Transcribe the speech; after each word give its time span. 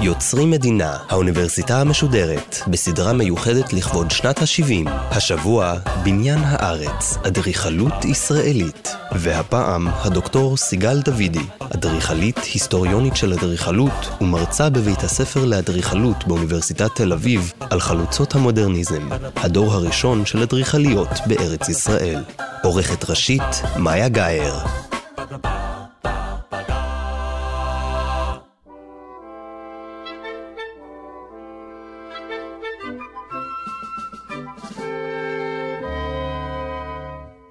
יוצרים 0.00 0.50
מדינה, 0.50 0.98
האוניברסיטה 1.08 1.80
המשודרת, 1.80 2.56
בסדרה 2.66 3.12
מיוחדת 3.12 3.72
לכבוד 3.72 4.10
שנת 4.10 4.38
ה-70. 4.38 4.90
השבוע, 4.90 5.74
בניין 6.04 6.38
הארץ, 6.42 7.16
אדריכלות 7.26 8.04
ישראלית. 8.04 8.96
והפעם, 9.12 9.88
הדוקטור 9.88 10.56
סיגל 10.56 11.00
דוידי, 11.00 11.46
אדריכלית, 11.74 12.38
היסטוריונית 12.38 13.16
של 13.16 13.32
אדריכלות 13.32 14.08
ומרצה 14.20 14.70
בבית 14.70 15.02
הספר 15.02 15.44
לאדריכלות 15.44 16.26
באוניברסיטת 16.26 16.94
תל 16.94 17.12
אביב 17.12 17.52
על 17.70 17.80
חלוצות 17.80 18.34
המודרניזם, 18.34 19.08
הדור 19.36 19.72
הראשון 19.72 20.26
של 20.26 20.42
אדריכליות 20.42 21.08
בארץ 21.26 21.68
ישראל. 21.68 22.22
עורכת 22.62 23.10
ראשית, 23.10 23.42
מאיה 23.78 24.08
גאייר. 24.08 24.54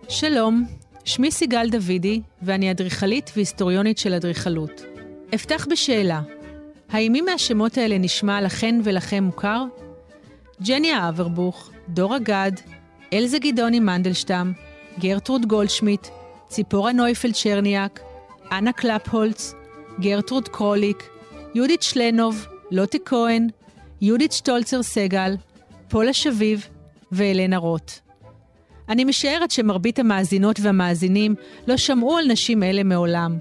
שלום, 0.09 0.65
שמי 1.05 1.31
סיגל 1.31 1.69
דוידי, 1.69 2.21
ואני 2.41 2.71
אדריכלית 2.71 3.31
והיסטוריונית 3.35 3.97
של 3.97 4.13
אדריכלות. 4.13 4.81
אפתח 5.35 5.67
בשאלה, 5.71 6.21
האם 6.89 7.11
מי 7.11 7.21
מהשמות 7.21 7.77
האלה 7.77 7.97
נשמע 7.97 8.41
לכן 8.41 8.81
ולכם 8.83 9.23
מוכר? 9.23 9.63
ג'ניה 10.67 11.09
אברבוך, 11.09 11.71
דורה 11.89 12.19
גד, 12.19 12.51
אלזה 13.13 13.39
גדעוני 13.39 13.79
מנדלשטם, 13.79 14.51
גרטרוד 14.99 15.45
גולדשמיט, 15.45 16.07
ציפורה 16.47 16.91
נויפלד 16.91 17.33
צ'רניאק, 17.33 17.99
אנה 18.51 18.71
קלפהולץ, 18.71 19.53
גרטרוד 19.99 20.47
קרוליק, 20.47 21.09
יהודית 21.55 21.81
שלנוב, 21.81 22.45
לוטה 22.71 22.97
כהן, 23.05 23.47
יהודית 24.01 24.31
שטולצר 24.31 24.83
סגל, 24.83 25.35
פולה 25.89 26.13
שביב 26.13 26.67
ואלנה 27.11 27.57
רוט. 27.57 27.91
אני 28.89 29.03
משערת 29.03 29.51
שמרבית 29.51 29.99
המאזינות 29.99 30.59
והמאזינים 30.61 31.35
לא 31.67 31.77
שמעו 31.77 32.17
על 32.17 32.25
נשים 32.27 32.63
אלה 32.63 32.83
מעולם. 32.83 33.37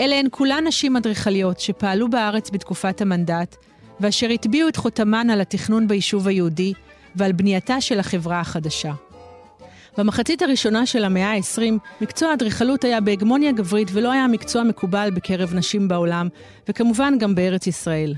אלה 0.00 0.16
הן 0.16 0.26
כולן 0.30 0.66
נשים 0.66 0.96
אדריכליות 0.96 1.60
שפעלו 1.60 2.10
בארץ 2.10 2.50
בתקופת 2.50 3.00
המנדט, 3.00 3.56
ואשר 4.00 4.30
הטביעו 4.30 4.68
את 4.68 4.76
חותמן 4.76 5.30
על 5.30 5.40
התכנון 5.40 5.88
ביישוב 5.88 6.28
היהודי 6.28 6.72
ועל 7.16 7.32
בנייתה 7.32 7.80
של 7.80 8.00
החברה 8.00 8.40
החדשה. 8.40 8.92
במחצית 9.98 10.42
הראשונה 10.42 10.86
של 10.86 11.04
המאה 11.04 11.32
ה-20, 11.32 11.62
מקצוע 12.00 12.30
האדריכלות 12.30 12.84
היה 12.84 13.00
בהגמוניה 13.00 13.52
גברית 13.52 13.88
ולא 13.92 14.12
היה 14.12 14.26
מקצוע 14.26 14.62
מקובל 14.62 15.10
בקרב 15.14 15.54
נשים 15.54 15.88
בעולם, 15.88 16.28
וכמובן 16.68 17.18
גם 17.18 17.34
בארץ 17.34 17.66
ישראל. 17.66 18.14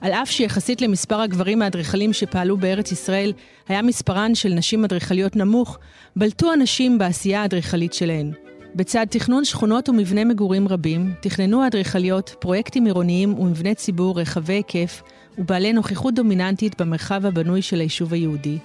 על 0.00 0.12
אף 0.12 0.30
שיחסית 0.30 0.82
למספר 0.82 1.20
הגברים 1.20 1.62
האדריכלים 1.62 2.12
שפעלו 2.12 2.56
בארץ 2.56 2.92
ישראל, 2.92 3.32
היה 3.68 3.82
מספרן 3.82 4.34
של 4.34 4.48
נשים 4.48 4.84
אדריכליות 4.84 5.36
נמוך, 5.36 5.78
בלטו 6.16 6.52
הנשים 6.52 6.98
בעשייה 6.98 7.42
האדריכלית 7.42 7.92
שלהן. 7.92 8.32
בצד 8.74 9.06
תכנון 9.10 9.44
שכונות 9.44 9.88
ומבני 9.88 10.24
מגורים 10.24 10.68
רבים, 10.68 11.12
תכננו 11.20 11.62
האדריכליות 11.62 12.34
פרויקטים 12.38 12.84
עירוניים 12.84 13.38
ומבני 13.38 13.74
ציבור 13.74 14.20
רחבי 14.20 14.52
היקף 14.52 15.02
ובעלי 15.38 15.72
נוכחות 15.72 16.14
דומיננטית 16.14 16.80
במרחב 16.80 17.26
הבנוי 17.26 17.62
של 17.62 17.80
היישוב 17.80 18.12
היהודי, 18.12 18.58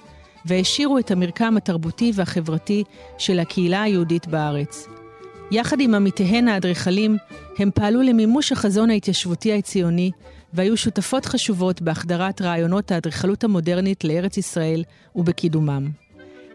והעשירו 0.46 0.98
את 0.98 1.12
המרקם 1.12 1.58
התרבותי 1.58 2.12
והחברתי 2.16 2.84
של 3.18 3.40
הקהילה 3.40 3.82
היהודית 3.82 4.28
בארץ. 4.28 4.88
יחד 5.52 5.80
עם 5.80 5.96
עמיתיהן 5.96 6.48
האדריכלים, 6.48 7.18
הם 7.58 7.70
פעלו 7.74 8.02
למימוש 8.02 8.52
החזון 8.52 8.90
ההתיישבותי 8.90 9.54
הציוני, 9.54 10.12
והיו 10.54 10.78
שותפות 10.78 11.26
חשובות 11.26 11.82
בהחדרת 11.82 12.42
רעיונות 12.42 12.92
האדריכלות 12.92 13.44
המודרנית 13.44 14.04
לארץ 14.04 14.38
ישראל 14.38 14.84
ובקידומם. 15.16 15.90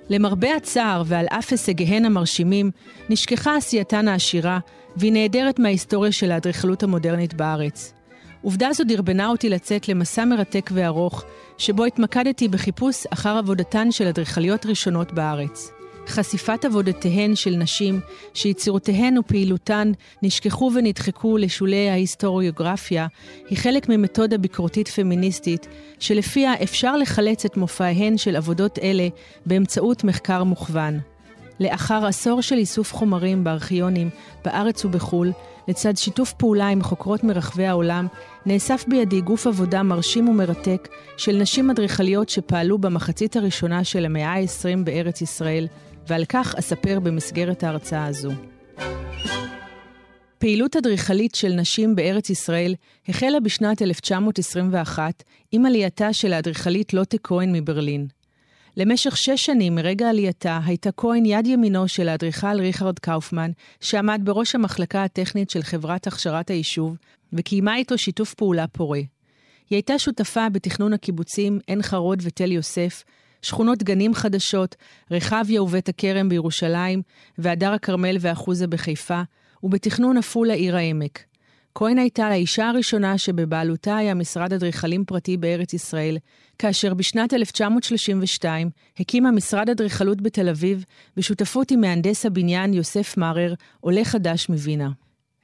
למרבה 0.09 0.57
הצער 0.57 1.03
ועל 1.07 1.27
אף 1.27 1.51
הישגיהן 1.51 2.05
המרשימים, 2.05 2.71
נשכחה 3.09 3.57
עשייתן 3.57 4.09
העשירה, 4.09 4.59
והיא 4.97 5.13
נעדרת 5.13 5.59
מההיסטוריה 5.59 6.13
של 6.13 6.31
האדריכלות 6.31 6.83
המודרנית 6.83 7.35
בארץ. 7.35 7.96
עובדה 8.47 8.73
זו 8.73 8.85
דרבנה 8.85 9.29
אותי 9.29 9.49
לצאת 9.49 9.89
למסע 9.89 10.25
מרתק 10.25 10.71
וארוך, 10.75 11.25
שבו 11.59 11.85
התמקדתי 11.85 12.49
בחיפוש 12.49 13.07
אחר 13.11 13.37
עבודתן 13.37 13.93
של 13.93 14.07
אדריכליות 14.07 14.67
ראשונות 14.67 15.13
בארץ. 15.13 15.71
חשיפת 16.07 16.65
עבודותיהן 16.65 17.37
של 17.37 17.51
נשים, 17.57 18.01
שיצירותיהן 18.35 19.19
ופעילותן 19.19 19.93
נשכחו 20.23 20.71
ונדחקו 20.75 21.37
לשולי 21.37 21.91
ההיסטוריוגרפיה, 21.91 23.07
היא 23.49 23.59
חלק 23.59 23.89
ממתודה 23.89 24.39
ביקורתית 24.39 24.89
פמיניסטית, 24.89 25.67
שלפיה 25.99 26.53
אפשר 26.63 26.97
לחלץ 26.97 27.45
את 27.45 27.57
מופעיהן 27.57 28.19
של 28.19 28.37
עבודות 28.37 28.79
אלה 28.79 29.09
באמצעות 29.47 30.05
מחקר 30.05 30.45
מוכוון. 30.45 30.99
לאחר 31.61 32.07
עשור 32.07 32.43
של 32.43 32.57
איסוף 32.57 32.95
חומרים 32.95 33.45
בארכיונים 33.45 34.11
בארץ 34.45 34.85
ובחו"ל, 34.85 35.33
לצד 35.69 35.97
שיתוף 35.97 36.33
פעולה 36.33 36.69
עם 36.69 36.83
חוקרות 36.83 37.25
מרחבי 37.25 37.67
העולם, 37.67 38.07
נאסף 38.47 38.85
בידי 38.89 39.21
גוף 39.21 39.47
עבודה 39.47 39.83
מרשים 39.83 40.29
ומרתק 40.29 40.89
של 41.17 41.37
נשים 41.37 41.71
אדריכליות 41.71 42.29
שפעלו 42.29 42.79
במחצית 42.79 43.37
הראשונה 43.37 43.85
של 43.85 44.05
המאה 44.05 44.33
ה-20 44.33 44.85
בארץ 44.85 45.21
ישראל, 45.21 45.69
ועל 46.09 46.25
כך 46.25 46.55
אספר 46.59 47.01
במסגרת 47.01 47.63
ההרצאה 47.63 48.07
הזו. 48.07 48.31
פעילות 50.39 50.77
אדריכלית 50.77 51.35
של 51.35 51.53
נשים 51.53 51.97
בארץ 51.97 52.31
ישראל 52.31 52.75
החלה 53.09 53.41
בשנת 53.41 53.83
1921 53.83 55.23
עם 55.53 55.67
עלייתה 55.67 56.13
של 56.13 56.33
האדריכלית 56.33 56.95
לוטה 56.95 57.19
כהן 57.19 57.53
מברלין. 57.53 58.07
למשך 58.77 59.17
שש 59.17 59.47
שנים 59.47 59.75
מרגע 59.75 60.09
עלייתה 60.09 60.61
הייתה 60.65 60.93
כהן 60.93 61.27
יד 61.27 61.47
ימינו 61.47 61.89
של 61.89 62.09
האדריכל 62.09 62.61
ריכרד 62.61 62.99
קאופמן, 62.99 63.51
שעמד 63.81 64.21
בראש 64.25 64.55
המחלקה 64.55 65.05
הטכנית 65.05 65.51
של 65.51 65.63
חברת 65.63 66.07
הכשרת 66.07 66.51
היישוב, 66.51 66.97
וקיימה 67.33 67.77
איתו 67.77 67.99
שיתוף 67.99 68.35
פעולה 68.35 68.67
פורה. 68.67 68.99
היא 69.71 69.77
הייתה 69.77 69.99
שותפה 69.99 70.49
בתכנון 70.49 70.93
הקיבוצים 70.93 71.59
עין 71.67 71.83
חרוד 71.83 72.23
ותל 72.23 72.53
יוסף, 72.53 73.05
שכונות 73.43 73.83
גנים 73.83 74.15
חדשות, 74.15 74.77
רחביה 75.11 75.63
ובית 75.63 75.89
הכרם 75.89 76.29
בירושלים, 76.29 77.03
והדר 77.39 77.73
הכרמל 77.73 78.17
ואחוזה 78.21 78.67
בחיפה, 78.67 79.23
ובתכנון 79.63 80.17
עפולה 80.17 80.55
עיר 80.55 80.77
העמק. 80.77 81.25
כהן 81.79 81.99
הייתה 81.99 82.31
לאישה 82.31 82.69
הראשונה 82.69 83.19
שבבעלותה 83.19 83.97
היה 83.97 84.15
משרד 84.15 84.53
אדריכלים 84.53 85.05
פרטי 85.05 85.37
בארץ 85.37 85.75
ישראל, 85.75 86.19
כאשר 86.59 86.95
בשנת 86.95 87.35
1932 87.35 88.71
הקימה 88.99 89.31
משרד 89.31 89.71
אדריכלות 89.71 90.21
בתל 90.21 90.49
אביב, 90.49 90.85
בשותפות 91.17 91.71
עם 91.71 91.81
מהנדס 91.81 92.27
הבניין 92.27 92.75
יוסף 92.75 93.17
מרר, 93.17 93.55
עולה 93.81 94.05
חדש 94.05 94.49
מווינה. 94.49 94.91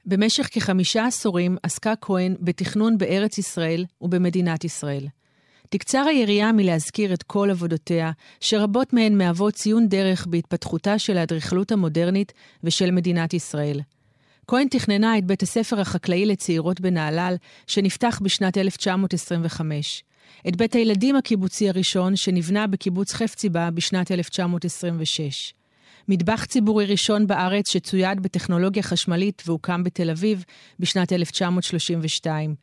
במשך 0.05 0.49
כחמישה 0.51 1.05
עשורים 1.05 1.57
עסקה 1.63 1.93
כהן 2.01 2.35
בתכנון 2.39 2.97
בארץ 2.97 3.37
ישראל 3.37 3.85
ובמדינת 4.01 4.63
ישראל. 4.63 5.07
תקצר 5.69 6.05
היריעה 6.09 6.51
מלהזכיר 6.51 7.13
את 7.13 7.23
כל 7.23 7.49
עבודותיה, 7.51 8.11
שרבות 8.39 8.93
מהן 8.93 9.17
מהוות 9.17 9.53
ציון 9.53 9.87
דרך 9.87 10.27
בהתפתחותה 10.27 10.99
של 10.99 11.17
האדריכלות 11.17 11.71
המודרנית 11.71 12.33
ושל 12.63 12.91
מדינת 12.91 13.33
ישראל. 13.33 13.79
כהן 14.47 14.67
תכננה 14.67 15.17
את 15.17 15.25
בית 15.25 15.43
הספר 15.43 15.79
החקלאי 15.79 16.25
לצעירות 16.25 16.81
בנהלל, 16.81 17.35
שנפתח 17.67 18.19
בשנת 18.23 18.57
1925. 18.57 20.03
את 20.47 20.55
בית 20.55 20.75
הילדים 20.75 21.15
הקיבוצי 21.15 21.69
הראשון, 21.69 22.15
שנבנה 22.15 22.67
בקיבוץ 22.67 23.13
חפציבה 23.13 23.71
בשנת 23.71 24.11
1926. 24.11 25.53
מטבח 26.07 26.45
ציבורי 26.45 26.85
ראשון 26.85 27.27
בארץ 27.27 27.71
שצויד 27.71 28.19
בטכנולוגיה 28.19 28.83
חשמלית 28.83 29.43
והוקם 29.45 29.83
בתל 29.83 30.09
אביב 30.09 30.45
בשנת 30.79 31.13
1932. 31.13 32.55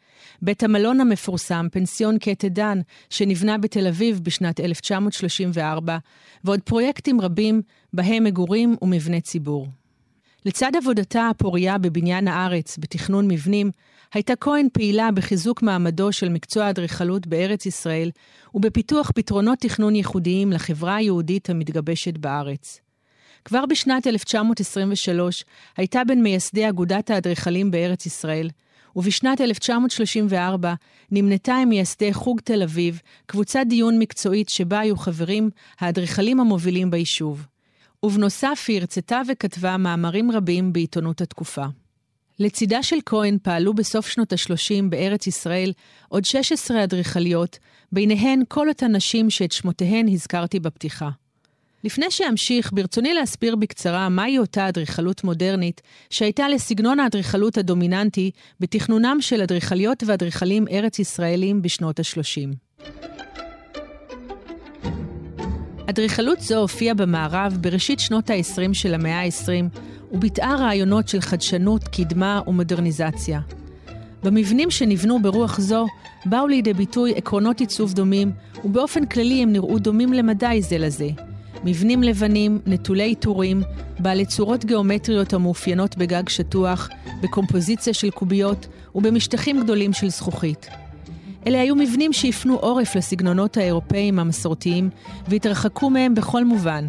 בית 0.43 0.62
המלון 0.62 1.00
המפורסם, 1.00 1.67
פנסיון 1.73 2.19
קטע 2.19 2.49
דן, 2.49 2.81
שנבנה 3.11 3.59
בתל 3.59 3.87
אביב 3.87 4.21
בשנת 4.23 4.61
1934, 4.61 5.99
ועוד 6.44 6.61
פרויקטים 6.61 7.21
רבים, 7.21 7.62
בהם 7.93 8.25
מגורים 8.25 8.77
ומבני 8.82 9.21
ציבור. 9.21 9.67
לצד 10.45 10.73
עבודתה 10.77 11.29
הפוריה 11.29 11.79
בבניין 11.79 12.29
הארץ, 12.29 12.79
בתכנון 12.79 13.29
מבנים, 13.29 13.71
הייתה 14.15 14.37
כהן 14.37 14.69
פעילה 14.73 15.11
בחיזוק 15.15 15.63
מעמדו 15.63 16.13
של 16.13 16.29
מקצוע 16.29 16.65
האדריכלות 16.65 17.27
בארץ 17.27 17.67
ישראל 17.67 18.11
ובפיתוח 18.55 19.11
פתרונות 19.15 19.59
תכנון 19.59 19.95
ייחודיים 19.95 20.53
לחברה 20.53 20.97
היהודית 20.97 21.51
המתגבשת 21.51 22.19
בארץ. 22.19 22.81
כבר 23.45 23.67
בשנת 23.67 24.07
1923 24.07 25.45
הייתה 25.77 26.05
בין 26.05 26.23
מייסדי 26.23 26.69
אגודת 26.69 27.11
האדריכלים 27.11 27.71
בארץ 27.71 28.07
ישראל, 28.07 28.51
ובשנת 28.97 29.41
1934 29.41 30.75
נמנתה 31.11 31.55
עם 31.57 31.69
מייסדי 31.69 32.13
חוג 32.13 32.41
תל 32.41 32.63
אביב, 32.63 33.01
קבוצת 33.27 33.63
דיון 33.69 33.99
מקצועית 33.99 34.49
שבה 34.49 34.79
היו 34.81 34.97
חברים 34.97 35.51
האדריכלים 35.81 36.41
המובילים 36.41 36.91
ביישוב. 36.91 37.47
ובנוסף 38.02 38.64
היא 38.69 38.81
הרצתה 38.81 39.20
וכתבה 39.29 39.76
מאמרים 39.76 40.31
רבים 40.31 40.73
בעיתונות 40.73 41.20
התקופה. 41.20 41.64
לצידה 42.38 42.82
של 42.82 42.97
כהן 43.06 43.38
פעלו 43.43 43.75
בסוף 43.75 44.08
שנות 44.08 44.32
ה-30 44.32 44.85
בארץ 44.88 45.26
ישראל 45.26 45.73
עוד 46.08 46.25
16 46.25 46.85
אדריכליות, 46.85 47.58
ביניהן 47.93 48.43
כל 48.49 48.69
אותן 48.69 48.97
נשים 48.97 49.31
שאת 49.31 49.52
שמותיהן 49.52 50.08
הזכרתי 50.08 50.61
בפתיחה. 50.61 51.11
לפני 51.85 52.11
שאמשיך, 52.11 52.73
ברצוני 52.73 53.14
להסביר 53.14 53.56
בקצרה 53.56 54.08
מהי 54.08 54.38
אותה 54.38 54.69
אדריכלות 54.69 55.25
מודרנית, 55.25 55.81
שהייתה 56.11 56.49
לסגנון 56.49 57.00
האדריכלות 57.00 57.58
הדומיננטי 57.58 58.31
בתכנונם 58.61 59.17
של 59.20 59.43
אדריכליות 59.43 60.03
ואדריכלים 60.06 60.69
ארץ-ישראלים 60.69 61.62
בשנות 61.62 62.00
ה-30. 62.00 62.81
אדריכלות 65.91 66.41
זו 66.41 66.57
הופיעה 66.57 66.95
במערב 66.95 67.59
בראשית 67.61 68.01
שנות 68.01 68.31
ה-20 68.31 68.75
של 68.75 68.95
המאה 68.95 69.21
ה-20, 69.23 69.79
וביטאה 70.13 70.57
רעיונות 70.57 71.09
של 71.09 71.21
חדשנות, 71.21 71.89
קדמה 71.89 72.41
ומודרניזציה. 72.47 73.41
במבנים 74.23 74.71
שנבנו 74.71 75.23
ברוח 75.23 75.61
זו, 75.61 75.87
באו 76.25 76.47
לידי 76.47 76.73
ביטוי 76.73 77.15
עקרונות 77.17 77.61
עיצוב 77.61 77.93
דומים, 77.93 78.33
ובאופן 78.65 79.07
כללי 79.07 79.43
הם 79.43 79.53
נראו 79.53 79.79
דומים 79.79 80.13
למדי 80.13 80.63
זה 80.63 80.79
לזה. 80.79 81.09
מבנים 81.65 82.03
לבנים, 82.03 82.59
נטולי 82.67 83.03
עיטורים, 83.03 83.63
בעלי 83.99 84.27
צורות 84.27 84.65
גיאומטריות 84.65 85.33
המאופיינות 85.33 85.97
בגג 85.97 86.29
שטוח, 86.29 86.89
בקומפוזיציה 87.23 87.95
של 87.95 88.11
קוביות 88.11 88.67
ובמשטחים 88.95 89.63
גדולים 89.63 89.93
של 89.93 90.09
זכוכית. 90.09 90.71
אלה 91.47 91.61
היו 91.61 91.77
מבנים 91.77 92.13
שהפנו 92.13 92.57
עורף 92.57 92.97
לסגנונות 92.97 93.57
האירופאיים 93.57 94.19
המסורתיים 94.19 94.91
והתרחקו 95.29 95.91
מהם 95.91 96.15
בכל 96.15 96.45
מובן. 96.45 96.87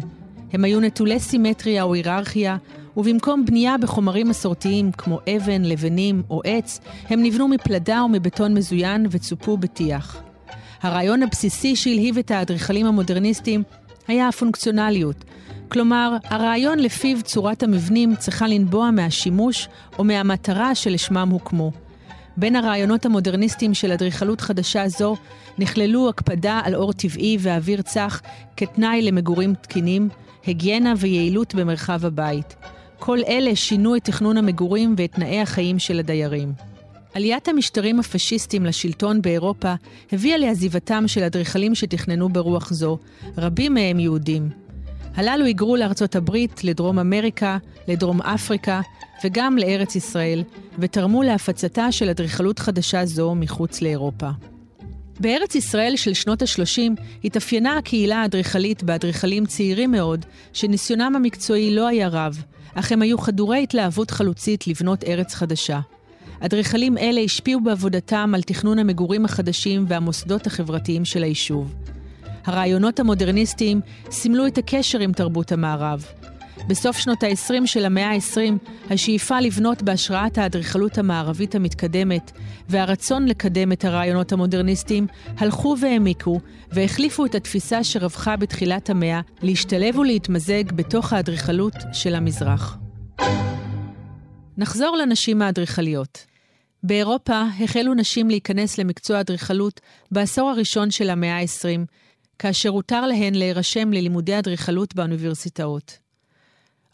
הם 0.52 0.64
היו 0.64 0.80
נטולי 0.80 1.20
סימטריה 1.20 1.82
או 1.82 1.94
היררכיה, 1.94 2.56
ובמקום 2.96 3.44
בנייה 3.44 3.78
בחומרים 3.78 4.28
מסורתיים 4.28 4.92
כמו 4.92 5.18
אבן, 5.36 5.62
לבנים 5.62 6.22
או 6.30 6.40
עץ, 6.44 6.80
הם 7.08 7.22
נבנו 7.22 7.48
מפלדה 7.48 8.02
ומבטון 8.04 8.54
מזוין 8.54 9.06
וצופו 9.10 9.56
בטיח. 9.56 10.22
הרעיון 10.82 11.22
הבסיסי 11.22 11.76
שהלהיב 11.76 12.18
את 12.18 12.30
האדריכלים 12.30 12.86
המודרניסטים 12.86 13.62
היה 14.08 14.28
הפונקציונליות. 14.28 15.24
כלומר, 15.68 16.16
הרעיון 16.24 16.78
לפיו 16.78 17.22
צורת 17.22 17.62
המבנים 17.62 18.16
צריכה 18.16 18.46
לנבוע 18.46 18.90
מהשימוש 18.90 19.68
או 19.98 20.04
מהמטרה 20.04 20.74
שלשמם 20.74 21.28
הוקמו. 21.30 21.70
בין 22.36 22.56
הרעיונות 22.56 23.06
המודרניסטיים 23.06 23.74
של 23.74 23.92
אדריכלות 23.92 24.40
חדשה 24.40 24.88
זו 24.88 25.16
נכללו 25.58 26.08
הקפדה 26.08 26.60
על 26.64 26.74
אור 26.74 26.92
טבעי 26.92 27.36
ואוויר 27.40 27.82
צח 27.82 28.22
כתנאי 28.56 29.02
למגורים 29.02 29.54
תקינים, 29.54 30.08
היגיינה 30.46 30.94
ויעילות 30.98 31.54
במרחב 31.54 32.04
הבית. 32.04 32.56
כל 32.98 33.18
אלה 33.28 33.56
שינו 33.56 33.96
את 33.96 34.04
תכנון 34.04 34.36
המגורים 34.36 34.94
ואת 34.98 35.12
תנאי 35.12 35.40
החיים 35.40 35.78
של 35.78 35.98
הדיירים. 35.98 36.52
עליית 37.14 37.48
המשטרים 37.48 38.00
הפשיסטיים 38.00 38.64
לשלטון 38.64 39.22
באירופה 39.22 39.74
הביאה 40.12 40.38
לעזיבתם 40.38 41.08
של 41.08 41.22
אדריכלים 41.22 41.74
שתכננו 41.74 42.28
ברוח 42.28 42.72
זו, 42.72 42.98
רבים 43.38 43.74
מהם 43.74 44.00
יהודים. 44.00 44.61
הללו 45.14 45.44
היגרו 45.44 45.76
לארצות 45.76 46.16
הברית, 46.16 46.64
לדרום 46.64 46.98
אמריקה, 46.98 47.58
לדרום 47.88 48.22
אפריקה 48.22 48.80
וגם 49.24 49.58
לארץ 49.58 49.96
ישראל, 49.96 50.44
ותרמו 50.78 51.22
להפצתה 51.22 51.92
של 51.92 52.08
אדריכלות 52.08 52.58
חדשה 52.58 53.06
זו 53.06 53.34
מחוץ 53.34 53.82
לאירופה. 53.82 54.30
בארץ 55.20 55.54
ישראל 55.54 55.96
של 55.96 56.14
שנות 56.14 56.42
ה-30 56.42 57.02
התאפיינה 57.24 57.78
הקהילה 57.78 58.22
האדריכלית 58.22 58.82
באדריכלים 58.82 59.46
צעירים 59.46 59.90
מאוד, 59.90 60.24
שניסיונם 60.52 61.12
המקצועי 61.16 61.74
לא 61.74 61.86
היה 61.88 62.08
רב, 62.08 62.42
אך 62.74 62.92
הם 62.92 63.02
היו 63.02 63.18
חדורי 63.18 63.62
התלהבות 63.62 64.10
חלוצית 64.10 64.66
לבנות 64.66 65.04
ארץ 65.04 65.34
חדשה. 65.34 65.80
אדריכלים 66.40 66.98
אלה 66.98 67.20
השפיעו 67.20 67.60
בעבודתם 67.60 68.32
על 68.34 68.42
תכנון 68.42 68.78
המגורים 68.78 69.24
החדשים 69.24 69.84
והמוסדות 69.88 70.46
החברתיים 70.46 71.04
של 71.04 71.22
היישוב. 71.22 71.74
הרעיונות 72.44 73.00
המודרניסטיים 73.00 73.80
סימלו 74.10 74.46
את 74.46 74.58
הקשר 74.58 74.98
עם 74.98 75.12
תרבות 75.12 75.52
המערב. 75.52 76.06
בסוף 76.68 76.98
שנות 76.98 77.22
ה-20 77.22 77.66
של 77.66 77.84
המאה 77.84 78.10
ה-20, 78.10 78.68
השאיפה 78.90 79.40
לבנות 79.40 79.82
בהשראת 79.82 80.38
האדריכלות 80.38 80.98
המערבית 80.98 81.54
המתקדמת 81.54 82.32
והרצון 82.68 83.26
לקדם 83.26 83.72
את 83.72 83.84
הרעיונות 83.84 84.32
המודרניסטיים 84.32 85.06
הלכו 85.38 85.76
והעמיקו 85.80 86.40
והחליפו 86.70 87.26
את 87.26 87.34
התפיסה 87.34 87.84
שרווחה 87.84 88.36
בתחילת 88.36 88.90
המאה 88.90 89.20
להשתלב 89.42 89.98
ולהתמזג 89.98 90.72
בתוך 90.72 91.12
האדריכלות 91.12 91.74
של 91.92 92.14
המזרח. 92.14 92.78
נחזור 94.58 94.96
לנשים 94.96 95.42
האדריכליות. 95.42 96.26
באירופה 96.82 97.42
החלו 97.60 97.94
נשים 97.94 98.30
להיכנס 98.30 98.78
למקצוע 98.78 99.20
אדריכלות 99.20 99.80
בעשור 100.10 100.50
הראשון 100.50 100.90
של 100.90 101.10
המאה 101.10 101.38
ה-20, 101.38 101.86
כאשר 102.38 102.68
הותר 102.68 103.06
להן 103.06 103.34
להירשם 103.34 103.92
ללימודי 103.92 104.38
אדריכלות 104.38 104.94
באוניברסיטאות. 104.94 105.98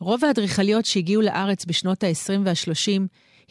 רוב 0.00 0.24
האדריכליות 0.24 0.84
שהגיעו 0.86 1.22
לארץ 1.22 1.64
בשנות 1.64 2.04
ה-20 2.04 2.40
וה-30 2.44 3.02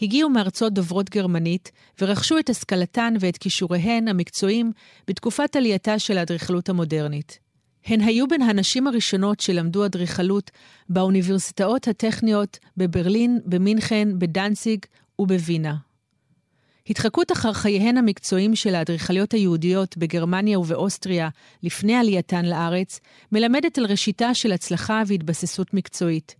הגיעו 0.01 0.29
מארצות 0.29 0.73
דוברות 0.73 1.09
גרמנית 1.09 1.71
ורכשו 2.01 2.39
את 2.39 2.49
השכלתן 2.49 3.13
ואת 3.19 3.37
כישוריהן 3.37 4.07
המקצועיים 4.07 4.71
בתקופת 5.07 5.55
עלייתה 5.55 5.99
של 5.99 6.17
האדריכלות 6.17 6.69
המודרנית. 6.69 7.39
הן 7.85 8.01
היו 8.01 8.27
בין 8.27 8.41
הנשים 8.41 8.87
הראשונות 8.87 9.39
שלמדו 9.39 9.85
אדריכלות 9.85 10.51
באוניברסיטאות 10.89 11.87
הטכניות 11.87 12.59
בברלין, 12.77 13.39
במינכן, 13.45 14.09
בדנציג 14.19 14.79
ובווינה. 15.19 15.86
התחקות 16.89 17.31
אחר 17.31 17.53
חייהן 17.53 17.97
המקצועיים 17.97 18.55
של 18.55 18.75
האדריכליות 18.75 19.31
היהודיות 19.31 19.97
בגרמניה 19.97 20.59
ובאוסטריה 20.59 21.29
לפני 21.63 21.95
עלייתן 21.95 22.45
לארץ, 22.45 22.99
מלמדת 23.31 23.77
על 23.77 23.85
ראשיתה 23.85 24.33
של 24.33 24.51
הצלחה 24.51 25.03
והתבססות 25.07 25.73
מקצועית. 25.73 26.35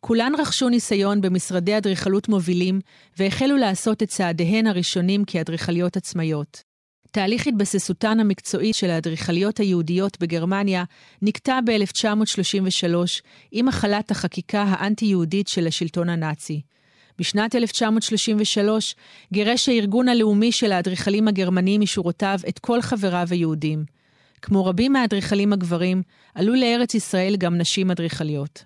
כולן 0.00 0.32
רכשו 0.38 0.68
ניסיון 0.68 1.20
במשרדי 1.20 1.76
אדריכלות 1.76 2.28
מובילים, 2.28 2.80
והחלו 3.18 3.56
לעשות 3.56 4.02
את 4.02 4.08
צעדיהן 4.08 4.66
הראשונים 4.66 5.24
כאדריכליות 5.24 5.96
עצמאיות. 5.96 6.62
תהליך 7.10 7.46
התבססותן 7.46 8.20
המקצועית 8.20 8.74
של 8.74 8.90
האדריכליות 8.90 9.58
היהודיות 9.58 10.20
בגרמניה 10.20 10.84
נקטע 11.22 11.60
ב-1933 11.66 12.94
עם 13.52 13.68
החלת 13.68 14.10
החקיקה 14.10 14.62
האנטי-יהודית 14.62 15.48
של 15.48 15.66
השלטון 15.66 16.08
הנאצי. 16.08 16.60
בשנת 17.20 17.54
1933 17.54 18.94
גירש 19.32 19.68
הארגון 19.68 20.08
הלאומי 20.08 20.52
של 20.52 20.72
האדריכלים 20.72 21.28
הגרמנים 21.28 21.80
משורותיו 21.80 22.38
את 22.48 22.58
כל 22.58 22.82
חבריו 22.82 23.26
היהודים. 23.30 23.84
כמו 24.42 24.66
רבים 24.66 24.92
מהאדריכלים 24.92 25.52
הגברים, 25.52 26.02
עלו 26.34 26.54
לארץ 26.54 26.94
ישראל 26.94 27.36
גם 27.36 27.58
נשים 27.58 27.90
אדריכליות. 27.90 28.64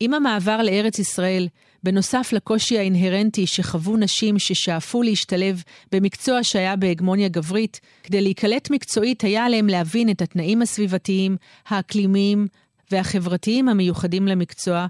עם 0.00 0.14
המעבר 0.14 0.62
לארץ 0.62 0.98
ישראל, 0.98 1.48
בנוסף 1.82 2.32
לקושי 2.32 2.78
האינהרנטי 2.78 3.46
שחוו 3.46 3.96
נשים 3.96 4.38
ששאפו 4.38 5.02
להשתלב 5.02 5.62
במקצוע 5.92 6.44
שהיה 6.44 6.76
בהגמוניה 6.76 7.28
גברית, 7.28 7.80
כדי 8.02 8.20
להיקלט 8.20 8.70
מקצועית 8.70 9.22
היה 9.22 9.44
עליהם 9.44 9.66
להבין 9.66 10.10
את 10.10 10.22
התנאים 10.22 10.62
הסביבתיים, 10.62 11.36
האקלימיים 11.68 12.46
והחברתיים 12.90 13.68
המיוחדים 13.68 14.28
למקצוע, 14.28 14.86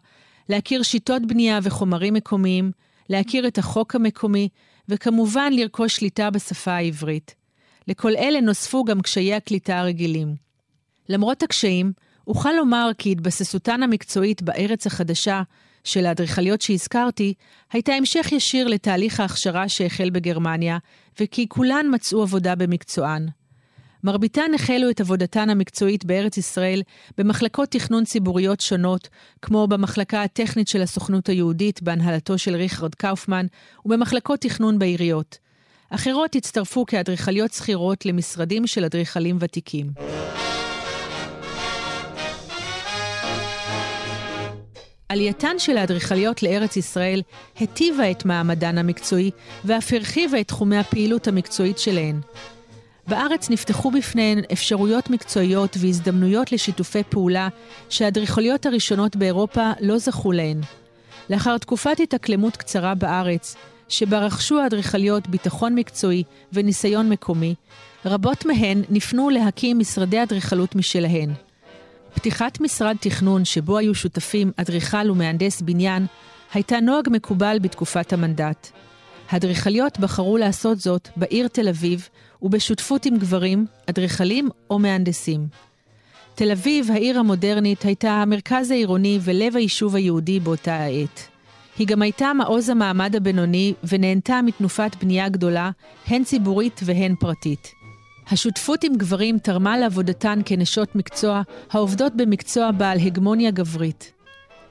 להכיר 0.49 0.83
שיטות 0.83 1.27
בנייה 1.27 1.59
וחומרים 1.63 2.15
מקומיים, 2.15 2.73
להכיר 3.09 3.49
את 3.49 3.59
החוק 3.59 3.95
המקומי, 3.95 4.49
וכמובן 4.89 5.53
לרכוש 5.53 5.97
שליטה 5.97 6.31
בשפה 6.31 6.73
העברית. 6.73 7.35
לכל 7.89 8.17
אלה 8.17 8.41
נוספו 8.41 8.85
גם 8.85 9.01
קשיי 9.01 9.35
הקליטה 9.35 9.79
הרגילים. 9.79 10.35
למרות 11.09 11.43
הקשיים, 11.43 11.93
אוכל 12.27 12.53
לומר 12.53 12.91
כי 12.99 13.13
התבססותן 13.13 13.83
המקצועית 13.83 14.43
בארץ 14.43 14.87
החדשה 14.87 15.43
של 15.85 16.07
האדריכליות 16.07 16.61
שהזכרתי, 16.61 17.35
הייתה 17.73 17.93
המשך 17.93 18.33
ישיר 18.33 18.69
לתהליך 18.69 19.21
ההכשרה 19.21 19.69
שהחל 19.69 20.11
בגרמניה, 20.11 20.79
וכי 21.21 21.49
כולן 21.49 21.87
מצאו 21.93 22.23
עבודה 22.23 22.55
במקצוען. 22.55 23.29
מרביתן 24.05 24.51
החלו 24.55 24.91
את 24.91 25.01
עבודתן 25.01 25.51
המקצועית 25.51 26.05
בארץ 26.05 26.37
ישראל 26.37 26.83
במחלקות 27.19 27.69
תכנון 27.69 28.05
ציבוריות 28.05 28.61
שונות, 28.61 29.09
כמו 29.43 29.67
במחלקה 29.67 30.23
הטכנית 30.23 30.69
של 30.69 30.83
הסוכנות 30.83 31.29
היהודית 31.29 31.83
בהנהלתו 31.83 32.39
של 32.39 32.57
ריכרד 32.57 32.95
קאופמן, 32.95 33.47
ובמחלקות 33.85 34.41
תכנון 34.41 34.79
בעיריות. 34.79 35.39
אחרות 35.91 36.35
הצטרפו 36.35 36.87
כאדריכליות 36.87 37.53
שכירות 37.53 38.07
למשרדים 38.07 38.67
של 38.67 38.85
אדריכלים 38.85 39.37
ותיקים. 39.41 39.91
עלייתן 45.09 45.59
של 45.59 45.77
האדריכליות 45.77 46.43
לארץ 46.43 46.77
ישראל 46.77 47.23
היטיבה 47.59 48.11
את 48.11 48.25
מעמדן 48.25 48.79
המקצועי 48.79 49.31
ואף 49.65 49.93
הרחיבה 49.93 50.41
את 50.41 50.49
תחומי 50.49 50.77
הפעילות 50.77 51.29
המקצועית 51.29 51.79
שלהן. 51.79 52.21
בארץ 53.09 53.51
נפתחו 53.51 53.91
בפניהן 53.91 54.39
אפשרויות 54.53 55.11
מקצועיות 55.11 55.77
והזדמנויות 55.81 56.53
לשיתופי 56.53 57.03
פעולה 57.09 57.49
שהאדריכליות 57.89 58.67
הראשונות 58.67 59.17
באירופה 59.17 59.71
לא 59.81 59.99
זכו 59.99 60.33
להן. 60.33 60.61
לאחר 61.31 61.59
תקופת 61.59 62.01
התאקלמות 62.01 62.57
קצרה 62.57 62.95
בארץ, 62.95 63.57
שבה 63.89 64.19
רכשו 64.19 64.61
האדריכליות 64.61 65.29
ביטחון 65.29 65.75
מקצועי 65.75 66.23
וניסיון 66.53 67.09
מקומי, 67.09 67.55
רבות 68.05 68.47
מהן 68.47 68.83
נפנו 68.91 69.31
להקים 69.31 69.79
משרדי 69.79 70.23
אדריכלות 70.23 70.75
משלהן. 70.75 71.31
פתיחת 72.15 72.61
משרד 72.61 72.97
תכנון 73.01 73.45
שבו 73.45 73.79
היו 73.79 73.95
שותפים 73.95 74.53
אדריכל 74.57 75.11
ומהנדס 75.11 75.61
בניין 75.61 76.07
הייתה 76.55 76.81
נוהג 76.81 77.09
מקובל 77.11 77.59
בתקופת 77.63 78.13
המנדט. 78.13 78.71
האדריכליות 79.29 79.99
בחרו 79.99 80.37
לעשות 80.39 80.79
זאת 80.79 81.09
בעיר 81.17 81.49
תל 81.49 81.69
אביב 81.69 82.09
ובשותפות 82.43 83.07
עם 83.07 83.17
גברים, 83.17 83.67
אדריכלים 83.87 84.49
או 84.71 84.79
מהנדסים. 84.79 85.47
תל 86.35 86.51
אביב, 86.51 86.91
העיר 86.91 87.19
המודרנית, 87.19 87.83
הייתה 87.83 88.11
המרכז 88.11 88.71
העירוני 88.71 89.19
ולב 89.23 89.57
היישוב 89.57 89.95
היהודי 89.95 90.41
באותה 90.41 90.77
העת. 90.77 91.29
היא 91.79 91.87
גם 91.87 92.03
הייתה 92.03 92.33
מעוז 92.33 92.69
המעמד 92.69 93.17
הבינוני 93.17 93.75
ונהנתה 93.85 94.41
מתנופת 94.43 94.97
בנייה 95.03 95.29
גדולה, 95.29 95.71
הן 96.07 96.25
ציבורית 96.25 96.81
והן 96.85 97.15
פרטית. 97.21 97.69
השותפות 98.31 98.85
עם 98.85 98.95
גברים 98.97 99.39
תרמה 99.39 99.79
לעבודתן 99.79 100.41
כנשות 100.45 100.97
מקצוע, 100.97 101.43
העובדות 101.71 102.13
במקצוע 102.17 102.71
בעל 102.71 102.99
הגמוניה 102.99 103.51
גברית. 103.51 104.13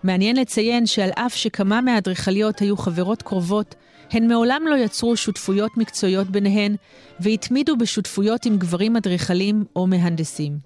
מעניין 0.03 0.35
לציין 0.35 0.85
שעל 0.85 1.09
אף 1.09 1.35
שכמה 1.35 1.81
מהאדריכליות 1.81 2.59
היו 2.59 2.77
חברות 2.77 3.21
קרובות, 3.21 3.75
הן 4.11 4.27
מעולם 4.27 4.61
לא 4.69 4.75
יצרו 4.75 5.17
שותפויות 5.17 5.77
מקצועיות 5.77 6.29
ביניהן, 6.29 6.75
והתמידו 7.19 7.77
בשותפויות 7.77 8.45
עם 8.45 8.57
גברים 8.57 8.95
אדריכלים 8.95 9.65
או 9.75 9.87
מהנדסים. 9.87 10.57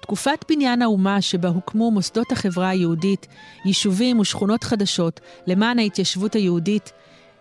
תקופת 0.00 0.44
בניין 0.48 0.82
האומה 0.82 1.20
שבה 1.20 1.48
הוקמו 1.48 1.90
מוסדות 1.90 2.32
החברה 2.32 2.68
היהודית, 2.68 3.26
יישובים 3.64 4.18
ושכונות 4.18 4.64
חדשות 4.64 5.20
למען 5.46 5.78
ההתיישבות 5.78 6.34
היהודית, 6.34 6.92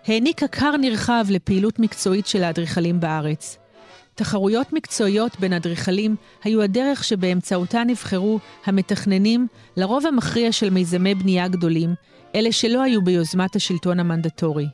העניקה 0.07 0.47
כר 0.47 0.77
נרחב 0.77 1.25
לפעילות 1.29 1.79
מקצועית 1.79 2.27
של 2.27 2.43
האדריכלים 2.43 3.00
בארץ. 3.00 3.57
תחרויות 4.15 4.74
מקצועיות 4.74 5.39
בין 5.39 5.53
אדריכלים 5.53 6.15
היו 6.43 6.62
הדרך 6.62 7.03
שבאמצעותה 7.03 7.83
נבחרו 7.83 8.39
המתכננים, 8.65 9.47
לרוב 9.77 10.05
המכריע 10.05 10.51
של 10.51 10.69
מיזמי 10.69 11.15
בנייה 11.15 11.47
גדולים, 11.47 11.93
אלה 12.35 12.51
שלא 12.51 12.81
היו 12.81 13.01
ביוזמת 13.01 13.55
השלטון 13.55 14.00
המנדטורי. 14.00 14.67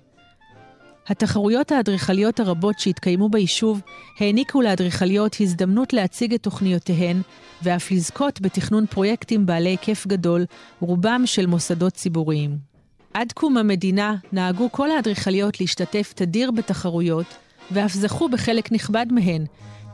התחרויות 1.11 1.71
האדריכליות 1.71 2.39
הרבות 2.39 2.79
שהתקיימו 2.79 3.29
ביישוב 3.29 3.81
העניקו 4.19 4.61
לאדריכליות 4.61 5.35
הזדמנות 5.39 5.93
להציג 5.93 6.33
את 6.33 6.43
תוכניותיהן 6.43 7.21
ואף 7.63 7.91
לזכות 7.91 8.41
בתכנון 8.41 8.85
פרויקטים 8.85 9.45
בעלי 9.45 9.69
היקף 9.69 10.07
גדול, 10.07 10.45
רובם 10.79 11.21
של 11.25 11.45
מוסדות 11.45 11.93
ציבוריים. 11.93 12.57
עד 13.13 13.31
קום 13.31 13.57
המדינה 13.57 14.15
נהגו 14.31 14.71
כל 14.71 14.91
האדריכליות 14.91 15.61
להשתתף 15.61 16.13
תדיר 16.15 16.51
בתחרויות, 16.51 17.25
ואף 17.71 17.93
זכו 17.93 18.29
בחלק 18.29 18.71
נכבד 18.71 19.05
מהן, 19.09 19.45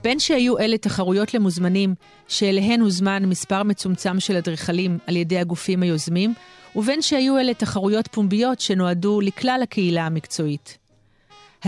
בין 0.03 0.19
שהיו 0.19 0.57
אלה 0.57 0.77
תחרויות 0.77 1.33
למוזמנים, 1.33 1.95
שאליהן 2.27 2.81
הוזמן 2.81 3.25
מספר 3.25 3.63
מצומצם 3.63 4.19
של 4.19 4.35
אדריכלים 4.35 4.97
על 5.07 5.15
ידי 5.15 5.37
הגופים 5.37 5.83
היוזמים, 5.83 6.33
ובין 6.75 7.01
שהיו 7.01 7.37
אלה 7.37 7.53
תחרויות 7.53 8.07
פומביות 8.07 8.59
שנועדו 8.59 9.21
לכלל 9.21 9.59
הקהילה 9.63 10.05
המקצועית. 10.05 10.86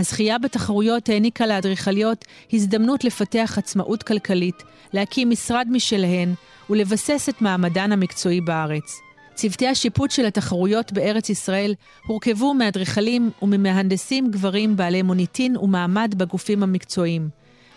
הזכייה 0.00 0.38
בתחרויות 0.38 1.08
העניקה 1.08 1.46
לאדריכליות 1.46 2.24
הזדמנות 2.52 3.04
לפתח 3.04 3.54
עצמאות 3.58 4.02
כלכלית, 4.02 4.62
להקים 4.92 5.30
משרד 5.30 5.66
משלהן 5.70 6.34
ולבסס 6.70 7.28
את 7.28 7.42
מעמדן 7.42 7.92
המקצועי 7.92 8.40
בארץ. 8.40 9.00
צוותי 9.34 9.68
השיפוט 9.68 10.10
של 10.10 10.26
התחרויות 10.26 10.92
בארץ 10.92 11.30
ישראל 11.30 11.74
הורכבו 12.06 12.54
מאדריכלים 12.54 13.30
וממהנדסים 13.42 14.30
גברים 14.30 14.76
בעלי 14.76 15.02
מוניטין 15.02 15.56
ומעמד 15.56 16.14
בגופים 16.16 16.62
המקצועיים. 16.62 17.28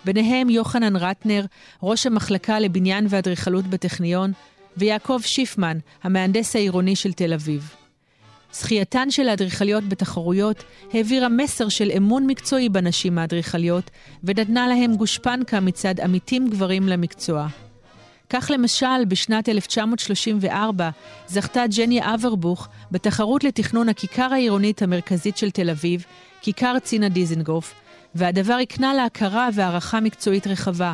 ביניהם 0.05 0.49
יוחנן 0.49 0.95
רטנר, 0.95 1.45
ראש 1.83 2.05
המחלקה 2.05 2.59
לבניין 2.59 3.05
ואדריכלות 3.09 3.67
בטכניון, 3.67 4.31
ויעקב 4.77 5.19
שיפמן, 5.23 5.77
המהנדס 6.03 6.55
העירוני 6.55 6.95
של 6.95 7.13
תל 7.13 7.33
אביב. 7.33 7.82
זכייתן 8.53 9.11
של 9.11 9.29
האדריכליות 9.29 9.83
בתחרויות 9.83 10.63
העבירה 10.93 11.29
מסר 11.29 11.69
של 11.69 11.91
אמון 11.97 12.27
מקצועי 12.27 12.69
בנשים 12.69 13.17
האדריכליות, 13.17 13.91
ונתנה 14.23 14.67
להם 14.67 14.95
גושפנקה 14.95 15.59
מצד 15.59 15.99
עמיתים 15.99 16.49
גברים 16.49 16.87
למקצוע. 16.87 17.47
כך 18.29 18.51
למשל, 18.53 19.05
בשנת 19.07 19.49
1934 19.49 20.89
זכתה 21.27 21.63
ג'ני 21.77 22.13
אברבוך 22.13 22.67
בתחרות 22.91 23.43
לתכנון 23.43 23.89
הכיכר 23.89 24.33
העירונית 24.33 24.81
המרכזית 24.81 25.37
של 25.37 25.51
תל 25.51 25.69
אביב, 25.69 26.05
כיכר 26.41 26.79
צינה 26.79 27.09
דיזנגוף, 27.09 27.73
והדבר 28.15 28.53
הקנה 28.53 28.93
לה 28.93 29.05
הכרה 29.05 29.49
והערכה 29.53 29.99
מקצועית 29.99 30.47
רחבה. 30.47 30.93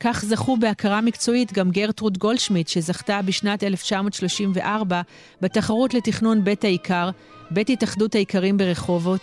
כך 0.00 0.24
זכו 0.24 0.56
בהכרה 0.56 1.00
מקצועית 1.00 1.52
גם 1.52 1.70
גרטרוד 1.70 2.18
גולדשמיט, 2.18 2.68
שזכתה 2.68 3.22
בשנת 3.22 3.64
1934 3.64 5.02
בתחרות 5.40 5.94
לתכנון 5.94 6.44
בית 6.44 6.64
העיקר, 6.64 7.10
בית 7.50 7.70
התאחדות 7.70 8.14
האיכרים 8.14 8.56
ברחובות, 8.56 9.20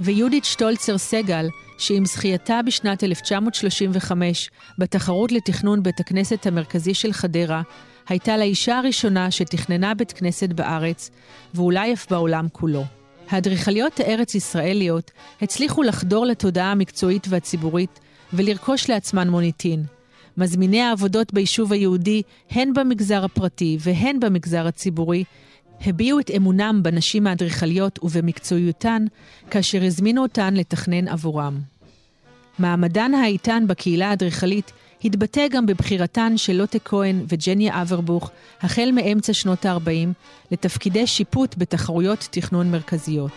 ויהודית 0.00 0.44
שטולצר 0.44 0.98
סגל, 0.98 1.48
שעם 1.78 2.04
זכייתה 2.04 2.60
בשנת 2.66 3.04
1935 3.04 4.50
בתחרות 4.78 5.32
לתכנון 5.32 5.82
בית 5.82 6.00
הכנסת 6.00 6.46
המרכזי 6.46 6.94
של 6.94 7.12
חדרה, 7.12 7.62
הייתה 8.08 8.36
לאישה 8.36 8.78
הראשונה 8.78 9.30
שתכננה 9.30 9.94
בית 9.94 10.12
כנסת 10.12 10.48
בארץ, 10.48 11.10
ואולי 11.54 11.92
אף 11.92 12.10
בעולם 12.10 12.46
כולו. 12.52 12.84
האדריכליות 13.30 14.00
הארץ-ישראליות 14.00 15.10
הצליחו 15.42 15.82
לחדור 15.82 16.26
לתודעה 16.26 16.72
המקצועית 16.72 17.26
והציבורית 17.30 18.00
ולרכוש 18.32 18.90
לעצמן 18.90 19.28
מוניטין. 19.28 19.95
מזמיני 20.38 20.80
העבודות 20.80 21.32
ביישוב 21.32 21.72
היהודי, 21.72 22.22
הן 22.50 22.72
במגזר 22.74 23.24
הפרטי 23.24 23.78
והן 23.80 24.20
במגזר 24.20 24.66
הציבורי, 24.66 25.24
הביעו 25.80 26.20
את 26.20 26.30
אמונם 26.36 26.80
בנשים 26.82 27.26
האדריכליות 27.26 27.98
ובמקצועיותן, 28.02 29.04
כאשר 29.50 29.84
הזמינו 29.84 30.22
אותן 30.22 30.54
לתכנן 30.54 31.08
עבורם. 31.08 31.58
מעמדן 32.58 33.14
האיתן 33.14 33.64
בקהילה 33.66 34.10
האדריכלית 34.10 34.72
התבטא 35.04 35.48
גם 35.48 35.66
בבחירתן 35.66 36.32
של 36.36 36.52
לוטה 36.52 36.78
כהן 36.78 37.24
וג'ניה 37.28 37.82
אברבוך, 37.82 38.30
החל 38.60 38.90
מאמצע 38.94 39.32
שנות 39.32 39.66
ה-40, 39.66 40.08
לתפקידי 40.50 41.06
שיפוט 41.06 41.54
בתחרויות 41.58 42.28
תכנון 42.30 42.70
מרכזיות. 42.70 43.32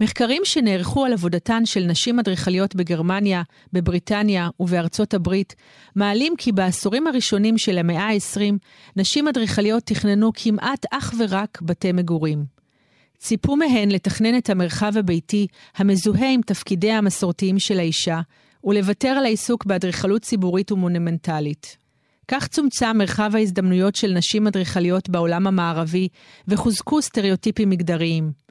מחקרים 0.00 0.42
שנערכו 0.44 1.04
על 1.04 1.12
עבודתן 1.12 1.66
של 1.66 1.84
נשים 1.84 2.18
אדריכליות 2.18 2.74
בגרמניה, 2.74 3.42
בבריטניה 3.72 4.48
ובארצות 4.60 5.14
הברית, 5.14 5.54
מעלים 5.96 6.34
כי 6.38 6.52
בעשורים 6.52 7.06
הראשונים 7.06 7.58
של 7.58 7.78
המאה 7.78 8.08
ה-20, 8.08 8.54
נשים 8.96 9.28
אדריכליות 9.28 9.82
תכננו 9.82 10.30
כמעט 10.34 10.86
אך 10.90 11.14
ורק 11.18 11.62
בתי 11.62 11.92
מגורים. 11.92 12.44
ציפו 13.18 13.56
מהן 13.56 13.90
לתכנן 13.90 14.38
את 14.38 14.50
המרחב 14.50 14.92
הביתי 14.96 15.46
המזוהה 15.76 16.30
עם 16.30 16.40
תפקידיה 16.46 16.98
המסורתיים 16.98 17.58
של 17.58 17.78
האישה, 17.78 18.20
ולוותר 18.64 19.08
על 19.08 19.24
העיסוק 19.24 19.64
באדריכלות 19.64 20.22
ציבורית 20.22 20.72
ומונומנטלית. 20.72 21.76
כך 22.28 22.48
צומצם 22.48 22.96
מרחב 22.98 23.30
ההזדמנויות 23.34 23.94
של 23.94 24.12
נשים 24.12 24.46
אדריכליות 24.46 25.08
בעולם 25.08 25.46
המערבי, 25.46 26.08
וחוזקו 26.48 27.02
סטריאוטיפים 27.02 27.70
מגדריים. 27.70 28.43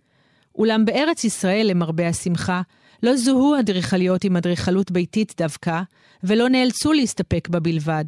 אולם 0.55 0.85
בארץ 0.85 1.23
ישראל, 1.23 1.67
למרבה 1.69 2.07
השמחה, 2.07 2.61
לא 3.03 3.15
זוהו 3.15 3.59
אדריכליות 3.59 4.23
עם 4.23 4.37
אדריכלות 4.37 4.91
ביתית 4.91 5.33
דווקא, 5.37 5.81
ולא 6.23 6.49
נאלצו 6.49 6.93
להסתפק 6.93 7.47
בה 7.47 7.59
בלבד. 7.59 8.05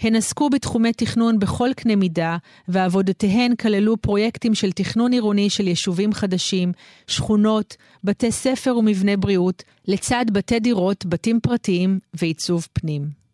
הן 0.00 0.16
עסקו 0.16 0.50
בתחומי 0.50 0.92
תכנון 0.92 1.38
בכל 1.38 1.70
קנה 1.76 1.96
מידה, 1.96 2.36
ועבודותיהן 2.68 3.54
כללו 3.54 3.96
פרויקטים 3.96 4.54
של 4.54 4.72
תכנון 4.72 5.12
עירוני 5.12 5.50
של 5.50 5.68
יישובים 5.68 6.12
חדשים, 6.12 6.72
שכונות, 7.06 7.76
בתי 8.04 8.32
ספר 8.32 8.76
ומבני 8.76 9.16
בריאות, 9.16 9.62
לצד 9.88 10.24
בתי 10.32 10.60
דירות, 10.60 11.06
בתים 11.06 11.40
פרטיים 11.40 11.98
ועיצוב 12.14 12.66
פנים. 12.72 13.25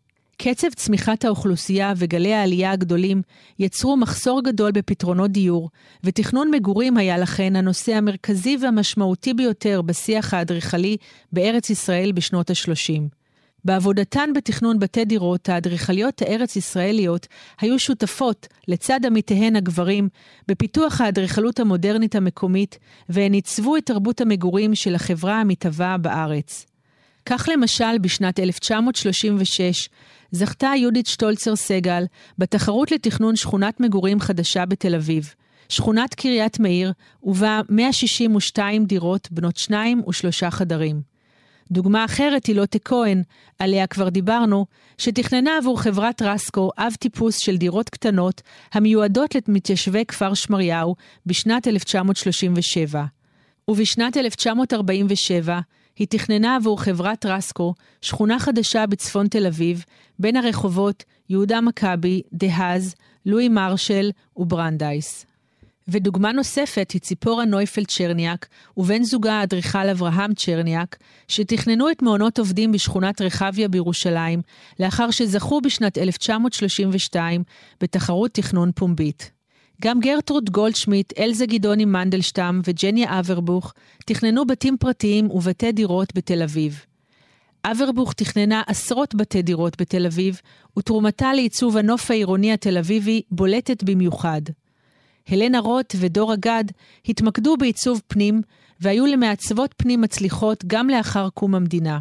קצב 0.44 0.68
צמיחת 0.68 1.24
האוכלוסייה 1.24 1.92
וגלי 1.96 2.34
העלייה 2.34 2.72
הגדולים 2.72 3.22
יצרו 3.58 3.96
מחסור 3.96 4.42
גדול 4.42 4.70
בפתרונות 4.70 5.30
דיור, 5.30 5.70
ותכנון 6.04 6.50
מגורים 6.50 6.96
היה 6.96 7.18
לכן 7.18 7.56
הנושא 7.56 7.94
המרכזי 7.94 8.56
והמשמעותי 8.60 9.34
ביותר 9.34 9.82
בשיח 9.82 10.34
האדריכלי 10.34 10.96
בארץ 11.32 11.70
ישראל 11.70 12.12
בשנות 12.12 12.50
ה-30. 12.50 13.02
בעבודתן 13.64 14.30
בתכנון 14.34 14.78
בתי 14.78 15.04
דירות, 15.04 15.48
האדריכליות 15.48 16.22
הארץ-ישראליות 16.22 17.26
היו 17.60 17.78
שותפות, 17.78 18.46
לצד 18.68 19.00
עמיתיהן 19.06 19.56
הגברים, 19.56 20.08
בפיתוח 20.48 21.00
האדריכלות 21.00 21.60
המודרנית 21.60 22.14
המקומית, 22.14 22.78
והן 23.08 23.32
עיצבו 23.32 23.76
את 23.76 23.86
תרבות 23.86 24.20
המגורים 24.20 24.74
של 24.74 24.94
החברה 24.94 25.40
המתהווה 25.40 25.98
בארץ. 25.98 26.71
כך 27.26 27.48
למשל, 27.52 27.98
בשנת 28.00 28.40
1936 28.40 29.88
זכתה 30.30 30.72
יהודית 30.76 31.06
שטולצר 31.06 31.56
סגל 31.56 32.04
בתחרות 32.38 32.92
לתכנון 32.92 33.36
שכונת 33.36 33.80
מגורים 33.80 34.20
חדשה 34.20 34.66
בתל 34.66 34.94
אביב, 34.94 35.34
שכונת 35.68 36.14
קריית 36.14 36.60
מאיר, 36.60 36.92
ובה 37.22 37.60
162 37.68 38.84
דירות 38.84 39.28
בנות 39.30 39.56
שניים 39.56 40.02
ושלושה 40.08 40.50
חדרים. 40.50 41.12
דוגמה 41.70 42.04
אחרת 42.04 42.46
היא 42.46 42.56
לוטה 42.56 42.78
כהן, 42.78 43.22
עליה 43.58 43.86
כבר 43.86 44.08
דיברנו, 44.08 44.66
שתכננה 44.98 45.56
עבור 45.58 45.80
חברת 45.80 46.22
רסקו 46.22 46.70
אב 46.78 46.94
טיפוס 46.98 47.36
של 47.36 47.56
דירות 47.56 47.90
קטנות 47.90 48.42
המיועדות 48.72 49.34
למתיישבי 49.48 50.04
כפר 50.04 50.34
שמריהו 50.34 50.94
בשנת 51.26 51.68
1937. 51.68 53.04
ובשנת 53.68 54.16
1947 54.16 55.60
היא 55.96 56.06
תכננה 56.10 56.56
עבור 56.56 56.80
חברת 56.82 57.26
רסקו 57.26 57.74
שכונה 58.00 58.38
חדשה 58.38 58.86
בצפון 58.86 59.28
תל 59.28 59.46
אביב, 59.46 59.84
בין 60.18 60.36
הרחובות 60.36 61.04
יהודה 61.28 61.60
מכבי, 61.60 62.22
דהאז, 62.32 62.94
לואי 63.26 63.48
מרשל 63.48 64.10
וברנדייס. 64.36 65.26
ודוגמה 65.88 66.32
נוספת 66.32 66.90
היא 66.90 67.00
ציפורה 67.00 67.44
נויפלד 67.44 67.86
צ'רניאק 67.86 68.48
ובן 68.76 69.02
זוגה 69.02 69.32
האדריכל 69.32 69.88
אברהם 69.88 70.34
צ'רניאק, 70.34 70.96
שתכננו 71.28 71.90
את 71.90 72.02
מעונות 72.02 72.38
עובדים 72.38 72.72
בשכונת 72.72 73.20
רחביה 73.20 73.68
בירושלים, 73.68 74.42
לאחר 74.80 75.10
שזכו 75.10 75.60
בשנת 75.60 75.98
1932 75.98 77.42
בתחרות 77.80 78.30
תכנון 78.34 78.70
פומבית. 78.74 79.41
גם 79.84 80.00
גרטרוד 80.00 80.50
גולדשמיט, 80.50 81.12
אלזה 81.18 81.46
גדעוני 81.46 81.84
מנדלשטם 81.84 82.60
וג'ניה 82.64 83.18
אברבוך 83.18 83.74
תכננו 84.06 84.44
בתים 84.46 84.76
פרטיים 84.76 85.30
ובתי 85.30 85.72
דירות 85.72 86.14
בתל 86.14 86.42
אביב. 86.42 86.84
אברבוך 87.64 88.12
תכננה 88.12 88.62
עשרות 88.66 89.14
בתי 89.14 89.42
דירות 89.42 89.80
בתל 89.80 90.06
אביב, 90.06 90.40
ותרומתה 90.78 91.34
לעיצוב 91.34 91.76
הנוף 91.76 92.10
העירוני 92.10 92.52
התל 92.52 92.78
אביבי 92.78 93.22
בולטת 93.30 93.82
במיוחד. 93.82 94.42
הלנה 95.28 95.60
רוט 95.60 95.94
ודור 96.00 96.34
אגד 96.34 96.64
התמקדו 97.08 97.56
בעיצוב 97.56 98.00
פנים, 98.06 98.42
והיו 98.80 99.06
למעצבות 99.06 99.74
פנים 99.76 100.00
מצליחות 100.00 100.64
גם 100.66 100.88
לאחר 100.88 101.28
קום 101.28 101.54
המדינה. 101.54 101.98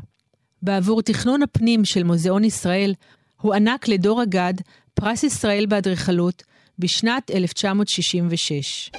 בעבור 0.61 1.01
תכנון 1.01 1.43
הפנים 1.43 1.85
של 1.85 2.03
מוזיאון 2.03 2.43
ישראל, 2.43 2.93
הוענק 3.41 3.87
לדור 3.87 4.23
אגד 4.23 4.53
פרס 4.93 5.23
ישראל 5.23 5.65
באדריכלות 5.65 6.43
בשנת 6.79 7.31
1966. 7.31 8.91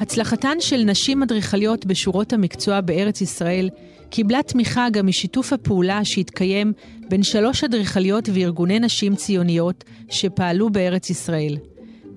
הצלחתן 0.00 0.56
של 0.60 0.76
נשים 0.76 1.22
אדריכליות 1.22 1.86
בשורות 1.86 2.32
המקצוע 2.32 2.80
בארץ 2.80 3.20
ישראל 3.20 3.70
קיבלה 4.10 4.42
תמיכה 4.42 4.90
גם 4.90 5.06
משיתוף 5.06 5.52
הפעולה 5.52 6.04
שהתקיים 6.04 6.72
בין 7.08 7.22
שלוש 7.22 7.64
אדריכליות 7.64 8.28
וארגוני 8.34 8.78
נשים 8.78 9.16
ציוניות 9.16 9.84
שפעלו 10.10 10.70
בארץ 10.70 11.10
ישראל. 11.10 11.56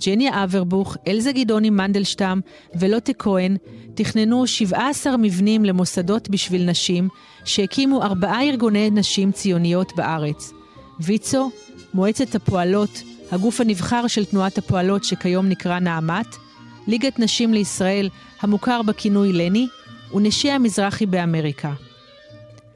ג'ניה 0.05 0.43
אברבוך, 0.43 0.97
אלזה 1.07 1.31
גדעוני 1.31 1.69
מנדלשטם 1.69 2.39
ולוטה 2.79 3.13
כהן 3.13 3.57
תכננו 3.93 4.47
17 4.47 5.17
מבנים 5.17 5.65
למוסדות 5.65 6.29
בשביל 6.29 6.65
נשים 6.69 7.09
שהקימו 7.45 8.03
ארבעה 8.03 8.43
ארגוני 8.43 8.89
נשים 8.89 9.31
ציוניות 9.31 9.95
בארץ. 9.95 10.58
ויצו, 10.99 11.51
מועצת 11.93 12.35
הפועלות, 12.35 13.03
הגוף 13.31 13.61
הנבחר 13.61 14.07
של 14.07 14.25
תנועת 14.25 14.57
הפועלות 14.57 15.03
שכיום 15.03 15.49
נקרא 15.49 15.79
נעמת, 15.79 16.35
ליגת 16.87 17.19
נשים 17.19 17.53
לישראל, 17.53 18.09
המוכר 18.41 18.81
בכינוי 18.81 19.33
לני, 19.33 19.67
ונשי 20.13 20.51
המזרחי 20.51 21.05
באמריקה. 21.05 21.73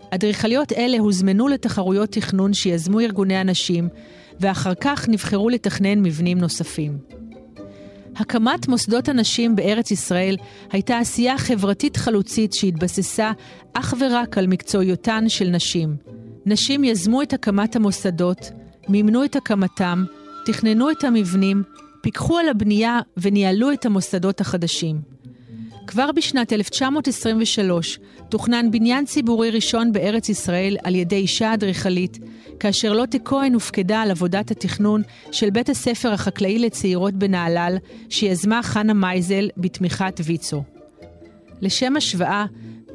אדריכליות 0.10 0.72
אלה 0.72 1.00
הוזמנו 1.00 1.48
לתחרויות 1.48 2.10
תכנון 2.10 2.54
שיזמו 2.54 3.00
ארגוני 3.00 3.36
הנשים, 3.36 3.90
ואחר 4.40 4.74
כך 4.82 5.10
נבחרו 5.10 5.50
לתכנן 5.50 6.00
מבנים 6.00 6.38
נוספים. 6.38 6.98
הקמת 8.16 8.68
מוסדות 8.68 9.10
הנשים 9.10 9.56
בארץ 9.56 9.92
ישראל 9.92 10.38
הייתה 10.72 10.98
עשייה 10.98 11.38
חברתית 11.38 11.98
חלוצית 11.98 12.54
שהתבססה 12.54 13.32
אך 13.74 13.94
ורק 14.00 14.38
על 14.38 14.48
מקצועיותן 14.48 15.30
של 15.30 15.50
נשים. 15.50 16.13
נשים 16.46 16.84
יזמו 16.84 17.22
את 17.22 17.34
הקמת 17.34 17.76
המוסדות, 17.76 18.52
מימנו 18.90 19.24
את 19.24 19.36
הקמתם, 19.36 20.06
תכננו 20.46 20.92
את 20.92 21.04
המבנים, 21.04 21.64
פיקחו 22.02 22.38
על 22.38 22.50
הבנייה 22.50 23.00
וניהלו 23.18 23.72
את 23.72 23.86
המוסדות 23.86 24.42
החדשים. 24.42 25.02
כבר 25.88 26.12
בשנת 26.12 26.54
1923 26.54 28.00
תוכנן 28.30 28.72
בניין 28.72 29.06
ציבורי 29.06 29.50
ראשון 29.52 29.92
בארץ 29.92 30.30
ישראל 30.30 30.78
על 30.84 30.96
ידי 30.96 31.16
אישה 31.16 31.54
אדריכלית, 31.54 32.20
כאשר 32.60 32.94
לוטה 32.94 33.20
כהן 33.20 33.54
הופקדה 33.54 34.02
על 34.02 34.12
עבודת 34.12 34.52
התכנון 34.52 35.02
של 35.32 35.50
בית 35.50 35.70
הספר 35.70 36.14
החקלאי 36.14 36.60
לצעירות 36.60 37.14
בנהלל, 37.14 37.78
שיזמה 38.10 38.64
חנה 38.64 38.94
מייזל 38.94 39.50
בתמיכת 39.58 40.22
ויצו. 40.24 40.64
לשם 41.62 41.96
השוואה, 41.96 42.46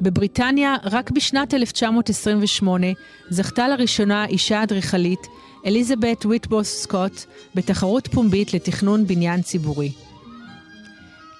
בבריטניה 0.01 0.75
רק 0.83 1.11
בשנת 1.11 1.53
1928 1.53 2.87
זכתה 3.29 3.67
לראשונה 3.67 4.25
אישה 4.25 4.63
אדריכלית, 4.63 5.27
אליזבת 5.65 6.25
ויטבוס 6.25 6.81
סקוט, 6.81 7.23
בתחרות 7.55 8.07
פומבית 8.07 8.53
לתכנון 8.53 9.07
בניין 9.07 9.41
ציבורי. 9.41 9.91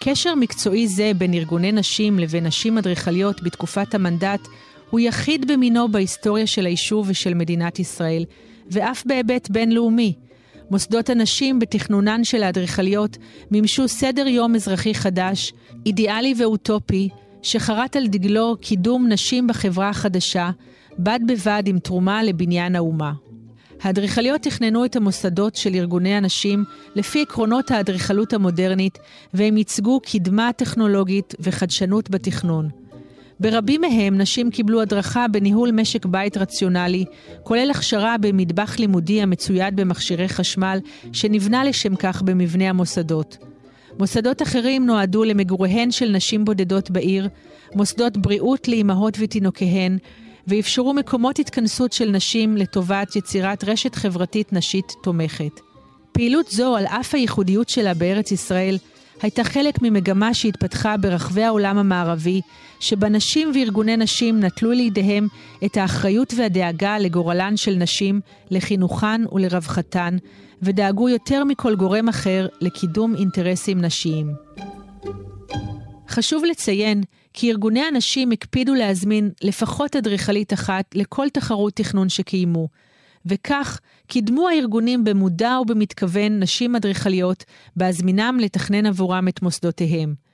קשר 0.03 0.35
מקצועי 0.35 0.87
זה 0.87 1.11
בין 1.17 1.33
ארגוני 1.33 1.71
נשים 1.71 2.19
לבין 2.19 2.45
נשים 2.45 2.77
אדריכליות 2.77 3.43
בתקופת 3.43 3.95
המנדט 3.95 4.39
הוא 4.89 4.99
יחיד 4.99 5.51
במינו 5.51 5.91
בהיסטוריה 5.91 6.47
של 6.47 6.65
היישוב 6.65 7.05
ושל 7.09 7.33
מדינת 7.33 7.79
ישראל, 7.79 8.25
ואף 8.71 9.03
בהיבט 9.05 9.49
בינלאומי. 9.49 10.13
מוסדות 10.71 11.09
הנשים 11.09 11.59
בתכנונן 11.59 12.23
של 12.23 12.43
האדריכליות 12.43 13.17
מימשו 13.51 13.87
סדר 13.87 14.27
יום 14.27 14.55
אזרחי 14.55 14.93
חדש, 14.93 15.53
אידיאלי 15.85 16.33
ואוטופי, 16.37 17.09
שחרת 17.41 17.95
על 17.95 18.07
דגלו 18.07 18.57
קידום 18.61 19.07
נשים 19.07 19.47
בחברה 19.47 19.89
החדשה, 19.89 20.49
בד 20.99 21.19
בבד 21.27 21.63
עם 21.65 21.79
תרומה 21.79 22.23
לבניין 22.23 22.75
האומה. 22.75 23.13
האדריכליות 23.81 24.41
תכננו 24.41 24.85
את 24.85 24.95
המוסדות 24.95 25.55
של 25.55 25.75
ארגוני 25.75 26.15
הנשים 26.15 26.63
לפי 26.95 27.21
עקרונות 27.21 27.71
האדריכלות 27.71 28.33
המודרנית, 28.33 28.97
והם 29.33 29.57
ייצגו 29.57 29.99
קדמה 29.99 30.49
טכנולוגית 30.55 31.35
וחדשנות 31.39 32.09
בתכנון. 32.09 32.69
ברבים 33.39 33.81
מהם 33.81 34.17
נשים 34.17 34.51
קיבלו 34.51 34.81
הדרכה 34.81 35.27
בניהול 35.27 35.71
משק 35.71 36.05
בית 36.05 36.37
רציונלי, 36.37 37.05
כולל 37.43 37.71
הכשרה 37.71 38.15
במטבח 38.17 38.79
לימודי 38.79 39.21
המצויד 39.21 39.75
במכשירי 39.75 40.29
חשמל, 40.29 40.79
שנבנה 41.13 41.63
לשם 41.63 41.95
כך 41.95 42.21
במבנה 42.21 42.69
המוסדות. 42.69 43.37
מוסדות 43.99 44.41
אחרים 44.41 44.85
נועדו 44.85 45.23
למגוריהן 45.23 45.91
של 45.91 46.09
נשים 46.09 46.45
בודדות 46.45 46.91
בעיר, 46.91 47.29
מוסדות 47.75 48.17
בריאות 48.17 48.67
לאימהות 48.67 49.17
ותינוקיהן, 49.19 49.97
ואפשרו 50.47 50.93
מקומות 50.93 51.39
התכנסות 51.39 51.93
של 51.93 52.09
נשים 52.09 52.57
לטובת 52.57 53.15
יצירת 53.15 53.63
רשת 53.63 53.95
חברתית 53.95 54.53
נשית 54.53 54.93
תומכת. 55.03 55.59
פעילות 56.11 56.47
זו, 56.51 56.75
על 56.75 56.85
אף 56.85 57.15
הייחודיות 57.15 57.69
שלה 57.69 57.93
בארץ 57.93 58.31
ישראל, 58.31 58.77
הייתה 59.21 59.43
חלק 59.43 59.81
ממגמה 59.81 60.33
שהתפתחה 60.33 60.97
ברחבי 60.97 61.43
העולם 61.43 61.77
המערבי, 61.77 62.41
שבה 62.79 63.09
נשים 63.09 63.51
וארגוני 63.55 63.97
נשים 63.97 64.39
נטלו 64.39 64.71
לידיהם 64.71 65.27
את 65.65 65.77
האחריות 65.77 66.33
והדאגה 66.37 66.97
לגורלן 66.99 67.57
של 67.57 67.75
נשים, 67.75 68.21
לחינוכן 68.51 69.21
ולרווחתן, 69.31 70.17
ודאגו 70.63 71.09
יותר 71.09 71.43
מכל 71.43 71.75
גורם 71.75 72.09
אחר 72.09 72.47
לקידום 72.61 73.15
אינטרסים 73.15 73.81
נשיים. 73.81 74.33
חשוב 76.09 76.43
לציין 76.45 77.03
כי 77.33 77.51
ארגוני 77.51 77.81
הנשים 77.81 78.31
הקפידו 78.31 78.73
להזמין 78.73 79.29
לפחות 79.41 79.95
אדריכלית 79.95 80.53
אחת 80.53 80.85
לכל 80.95 81.29
תחרות 81.29 81.73
תכנון 81.73 82.09
שקיימו, 82.09 82.67
וכך 83.25 83.79
קידמו 84.07 84.47
הארגונים 84.47 85.03
במודע 85.03 85.57
ובמתכוון 85.61 86.39
נשים 86.39 86.75
אדריכליות 86.75 87.43
בהזמינם 87.75 88.37
לתכנן 88.41 88.85
עבורם 88.85 89.27
את 89.27 89.41
מוסדותיהם. 89.41 90.28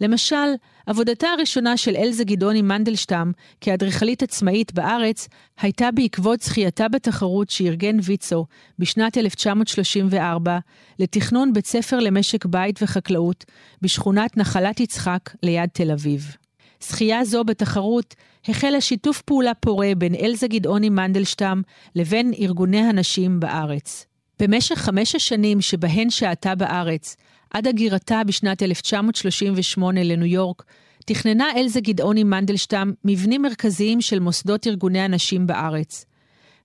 למשל, 0.00 0.54
עבודתה 0.86 1.28
הראשונה 1.28 1.76
של 1.76 1.96
אלזה 1.96 2.24
גדעוני 2.24 2.62
מנדלשטם 2.62 3.32
כאדריכלית 3.60 4.22
עצמאית 4.22 4.72
בארץ 4.72 5.28
הייתה 5.60 5.90
בעקבות 5.90 6.40
זכייתה 6.40 6.88
בתחרות 6.88 7.50
שארגן 7.50 7.96
ויצו 8.02 8.46
בשנת 8.78 9.18
1934 9.18 10.58
לתכנון 10.98 11.52
בית 11.52 11.66
ספר 11.66 11.98
למשק 12.00 12.44
בית 12.44 12.82
וחקלאות 12.82 13.44
בשכונת 13.82 14.36
נחלת 14.36 14.80
יצחק 14.80 15.30
ליד 15.42 15.68
תל 15.72 15.90
אביב. 15.90 16.36
זכייה 16.80 17.24
זו 17.24 17.44
בתחרות 17.44 18.14
החלה 18.48 18.80
שיתוף 18.80 19.22
פעולה 19.22 19.54
פורה 19.54 19.92
בין 19.98 20.14
אלזה 20.14 20.48
גדעוני 20.48 20.88
מנדלשטם 20.88 21.62
לבין 21.94 22.32
ארגוני 22.40 22.80
הנשים 22.80 23.40
בארץ. 23.40 24.06
במשך 24.40 24.78
חמש 24.78 25.14
השנים 25.14 25.60
שבהן 25.60 26.10
שהתה 26.10 26.54
בארץ, 26.54 27.16
עד 27.54 27.66
הגירתה 27.66 28.20
בשנת 28.26 28.62
1938 28.62 30.02
לניו 30.02 30.26
יורק, 30.26 30.64
תכננה 31.06 31.46
אלזה 31.56 31.80
גדעוני 31.80 32.24
מנדלשטם 32.24 32.92
מבנים 33.04 33.42
מרכזיים 33.42 34.00
של 34.00 34.18
מוסדות 34.18 34.66
ארגוני 34.66 35.00
הנשים 35.00 35.46
בארץ. 35.46 36.04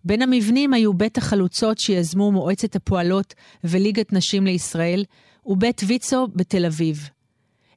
בין 0.03 0.21
המבנים 0.21 0.73
היו 0.73 0.93
בית 0.93 1.17
החלוצות 1.17 1.79
שיזמו 1.79 2.31
מועצת 2.31 2.75
הפועלות 2.75 3.33
וליגת 3.63 4.13
נשים 4.13 4.45
לישראל, 4.45 5.03
ובית 5.45 5.81
ויצו 5.87 6.27
בתל 6.35 6.65
אביב. 6.65 7.09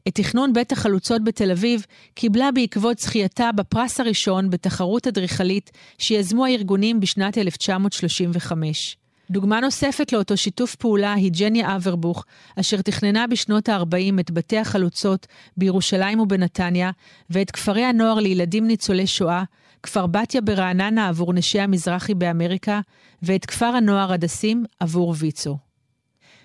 את 0.08 0.14
תכנון 0.14 0.52
בית 0.52 0.72
החלוצות 0.72 1.24
בתל 1.24 1.50
אביב 1.50 1.86
קיבלה 2.14 2.52
בעקבות 2.52 2.98
זכייתה 2.98 3.50
בפרס 3.56 4.00
הראשון 4.00 4.50
בתחרות 4.50 5.06
אדריכלית 5.06 5.70
שיזמו 5.98 6.46
הארגונים 6.46 7.00
בשנת 7.00 7.38
1935. 7.38 8.96
דוגמה 9.32 9.60
נוספת 9.60 10.12
לאותו 10.12 10.36
שיתוף 10.36 10.74
פעולה 10.74 11.12
היא 11.12 11.30
ג'ניה 11.32 11.76
אברבוך, 11.76 12.24
אשר 12.60 12.82
תכננה 12.82 13.26
בשנות 13.26 13.68
ה-40 13.68 14.20
את 14.20 14.30
בתי 14.30 14.58
החלוצות 14.58 15.26
בירושלים 15.56 16.20
ובנתניה, 16.20 16.90
ואת 17.30 17.50
כפרי 17.50 17.84
הנוער 17.84 18.14
לילדים 18.14 18.66
ניצולי 18.66 19.06
שואה, 19.06 19.44
כפר 19.82 20.06
בתיה 20.06 20.40
ברעננה 20.40 21.08
עבור 21.08 21.32
נשי 21.32 21.60
המזרחי 21.60 22.14
באמריקה, 22.14 22.80
ואת 23.22 23.46
כפר 23.46 23.66
הנוער 23.66 24.12
הדסים 24.12 24.64
עבור 24.80 25.14
ויצו. 25.18 25.58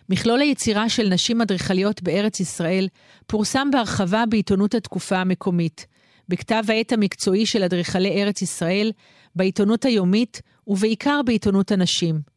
מכלול 0.10 0.39
היצירה 0.39 0.89
של 0.89 1.10
נשים 1.10 1.41
אדריכליות 1.41 2.02
בארץ 2.02 2.39
ישראל 2.39 2.88
פורסם 3.28 3.67
בהרחבה 3.71 4.23
בעיתונות 4.30 4.76
התקופה 4.76 5.17
המקומית, 5.17 5.86
בכתב 6.30 6.63
העת 6.67 6.91
המקצועי 6.91 7.45
של 7.45 7.63
אדריכלי 7.63 8.23
ארץ 8.23 8.41
ישראל, 8.41 8.91
בעיתונות 9.36 9.86
היומית 9.86 10.41
ובעיקר 10.67 11.21
בעיתונות 11.26 11.71
הנשים. 11.71 12.37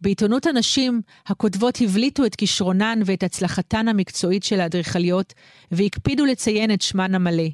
בעיתונות 0.00 0.46
הנשים, 0.46 1.00
הכותבות 1.26 1.78
הבליטו 1.80 2.24
את 2.24 2.34
כישרונן 2.34 3.00
ואת 3.04 3.22
הצלחתן 3.22 3.88
המקצועית 3.88 4.42
של 4.44 4.60
האדריכליות, 4.60 5.34
והקפידו 5.72 6.24
לציין 6.24 6.70
את 6.70 6.82
שמן 6.82 7.14
המלא. 7.14 7.48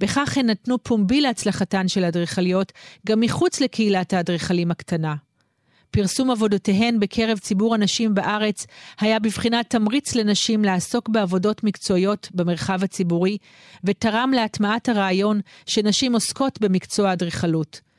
בכך 0.00 0.38
הן 0.38 0.50
נתנו 0.50 0.82
פומבי 0.82 1.20
להצלחתן 1.20 1.88
של 1.88 2.04
האדריכליות, 2.04 2.72
גם 3.06 3.20
מחוץ 3.20 3.60
לקהילת 3.60 4.12
האדריכלים 4.12 4.70
הקטנה. 4.70 5.14
פרסום 5.90 6.30
עבודותיהן 6.30 7.00
בקרב 7.00 7.38
ציבור 7.38 7.74
הנשים 7.74 8.14
בארץ 8.14 8.66
היה 9.00 9.18
בבחינת 9.18 9.70
תמריץ 9.70 10.14
לנשים 10.14 10.64
לעסוק 10.64 11.08
בעבודות 11.08 11.64
מקצועיות 11.64 12.28
במרחב 12.34 12.84
הציבורי, 12.84 13.38
ותרם 13.84 14.30
להטמעת 14.34 14.88
הרעיון 14.88 15.40
שנשים 15.66 16.12
עוסקות 16.12 16.60
במקצוע 16.60 17.10
האדריכלות. 17.10 17.89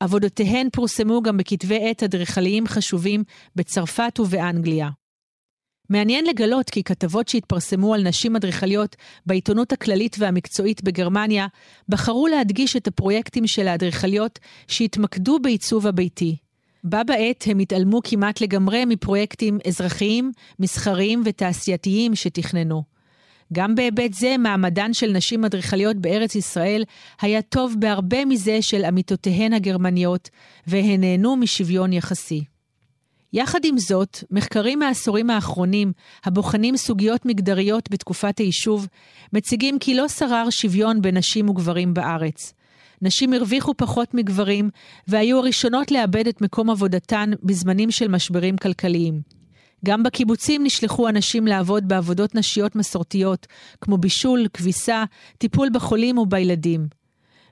עבודותיהן 0.00 0.68
פורסמו 0.72 1.22
גם 1.22 1.36
בכתבי 1.36 1.88
עת 1.90 2.02
אדריכליים 2.02 2.66
חשובים 2.66 3.24
בצרפת 3.56 4.20
ובאנגליה. 4.20 4.88
מעניין 5.90 6.26
לגלות 6.26 6.70
כי 6.70 6.82
כתבות 6.82 7.28
שהתפרסמו 7.28 7.94
על 7.94 8.02
נשים 8.02 8.36
אדריכליות 8.36 8.96
בעיתונות 9.26 9.72
הכללית 9.72 10.16
והמקצועית 10.18 10.82
בגרמניה, 10.82 11.46
בחרו 11.88 12.26
להדגיש 12.26 12.76
את 12.76 12.86
הפרויקטים 12.86 13.46
של 13.46 13.68
האדריכליות 13.68 14.38
שהתמקדו 14.68 15.38
בעיצוב 15.38 15.86
הביתי. 15.86 16.36
בה 16.84 17.04
בעת 17.04 17.44
הם 17.46 17.58
התעלמו 17.58 18.00
כמעט 18.04 18.40
לגמרי 18.40 18.84
מפרויקטים 18.84 19.58
אזרחיים, 19.66 20.32
מסחריים 20.58 21.22
ותעשייתיים 21.24 22.14
שתכננו. 22.14 22.97
גם 23.52 23.74
בהיבט 23.74 24.12
זה, 24.12 24.36
מעמדן 24.38 24.92
של 24.92 25.12
נשים 25.12 25.44
אדריכליות 25.44 25.96
בארץ 25.96 26.34
ישראל 26.34 26.84
היה 27.20 27.42
טוב 27.42 27.74
בהרבה 27.78 28.24
מזה 28.24 28.62
של 28.62 28.84
עמיתותיהן 28.84 29.52
הגרמניות, 29.52 30.30
והן 30.66 31.00
נהנו 31.00 31.36
משוויון 31.36 31.92
יחסי. 31.92 32.44
יחד 33.32 33.60
עם 33.64 33.78
זאת, 33.78 34.18
מחקרים 34.30 34.78
מהעשורים 34.78 35.30
האחרונים, 35.30 35.92
הבוחנים 36.24 36.76
סוגיות 36.76 37.26
מגדריות 37.26 37.90
בתקופת 37.90 38.38
היישוב, 38.38 38.86
מציגים 39.32 39.78
כי 39.78 39.94
לא 39.94 40.08
שרר 40.08 40.50
שוויון 40.50 41.02
בין 41.02 41.16
נשים 41.16 41.48
וגברים 41.48 41.94
בארץ. 41.94 42.54
נשים 43.02 43.32
הרוויחו 43.32 43.74
פחות 43.76 44.14
מגברים, 44.14 44.70
והיו 45.08 45.38
הראשונות 45.38 45.90
לאבד 45.90 46.26
את 46.26 46.40
מקום 46.40 46.70
עבודתן 46.70 47.30
בזמנים 47.42 47.90
של 47.90 48.08
משברים 48.08 48.56
כלכליים. 48.56 49.37
גם 49.84 50.02
בקיבוצים 50.02 50.64
נשלחו 50.64 51.08
אנשים 51.08 51.46
לעבוד 51.46 51.88
בעבודות 51.88 52.34
נשיות 52.34 52.76
מסורתיות, 52.76 53.46
כמו 53.80 53.98
בישול, 53.98 54.46
כביסה, 54.52 55.04
טיפול 55.38 55.68
בחולים 55.72 56.18
ובילדים. 56.18 56.86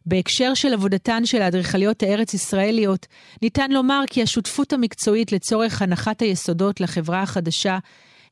בהקשר 0.06 0.54
של 0.54 0.72
עבודתן 0.72 1.26
של 1.26 1.42
האדריכליות 1.42 2.02
הארץ-ישראליות, 2.02 3.06
ניתן 3.42 3.70
לומר 3.70 4.00
כי 4.10 4.22
השותפות 4.22 4.72
המקצועית 4.72 5.32
לצורך 5.32 5.82
הנחת 5.82 6.22
היסודות 6.22 6.80
לחברה 6.80 7.22
החדשה 7.22 7.78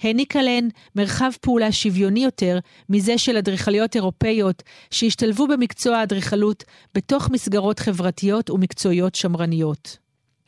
העניקה 0.01 0.43
להן 0.43 0.69
מרחב 0.97 1.31
פעולה 1.41 1.73
שוויוני 1.73 2.25
יותר 2.25 2.59
מזה 2.89 3.19
של 3.19 3.37
אדריכליות 3.37 3.97
אירופאיות 3.97 4.63
שהשתלבו 4.91 5.47
במקצוע 5.47 5.97
האדריכלות 5.97 6.65
בתוך 6.95 7.31
מסגרות 7.31 7.79
חברתיות 7.79 8.51
ומקצועיות 8.51 9.15
שמרניות. 9.15 9.97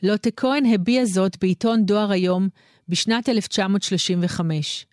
לוטה 0.03 0.31
כהן 0.31 0.65
הביע 0.73 1.05
זאת 1.05 1.37
בעיתון 1.41 1.85
דואר 1.85 2.11
היום 2.11 2.49
בשנת 2.89 3.29
1935, 3.29 4.85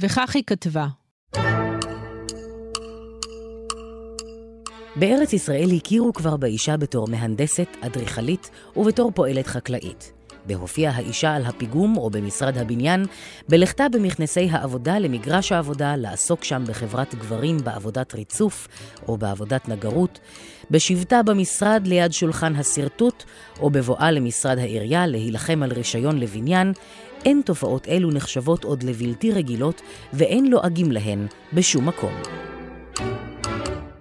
וכך 0.00 0.34
היא 0.34 0.42
כתבה: 0.46 0.86
בארץ 4.96 5.32
ישראל 5.32 5.68
הכירו 5.76 6.12
כבר 6.12 6.36
באישה 6.36 6.76
בתור 6.76 7.08
מהנדסת, 7.08 7.68
אדריכלית 7.80 8.50
ובתור 8.76 9.12
פועלת 9.14 9.46
חקלאית. 9.46 10.12
בהופיע 10.46 10.90
האישה 10.90 11.34
על 11.34 11.44
הפיגום 11.44 11.96
או 11.96 12.10
במשרד 12.10 12.58
הבניין, 12.58 13.04
בלכתה 13.48 13.88
במכנסי 13.88 14.48
העבודה 14.50 14.98
למגרש 14.98 15.52
העבודה, 15.52 15.96
לעסוק 15.96 16.44
שם 16.44 16.64
בחברת 16.66 17.14
גברים 17.14 17.56
בעבודת 17.64 18.14
ריצוף 18.14 18.68
או 19.08 19.16
בעבודת 19.16 19.68
נגרות, 19.68 20.18
בשבתה 20.70 21.22
במשרד 21.22 21.86
ליד 21.86 22.12
שולחן 22.12 22.56
השרטוט, 22.56 23.24
או 23.60 23.70
בבואה 23.70 24.10
למשרד 24.10 24.58
העירייה 24.58 25.06
להילחם 25.06 25.62
על 25.62 25.72
רישיון 25.72 26.18
לבניין, 26.18 26.72
אין 27.26 27.42
תופעות 27.44 27.88
אלו 27.88 28.10
נחשבות 28.10 28.64
עוד 28.64 28.82
לבלתי 28.82 29.32
רגילות 29.32 29.82
ואין 30.12 30.46
לועגים 30.46 30.92
להן 30.92 31.26
בשום 31.52 31.88
מקום. 31.88 32.12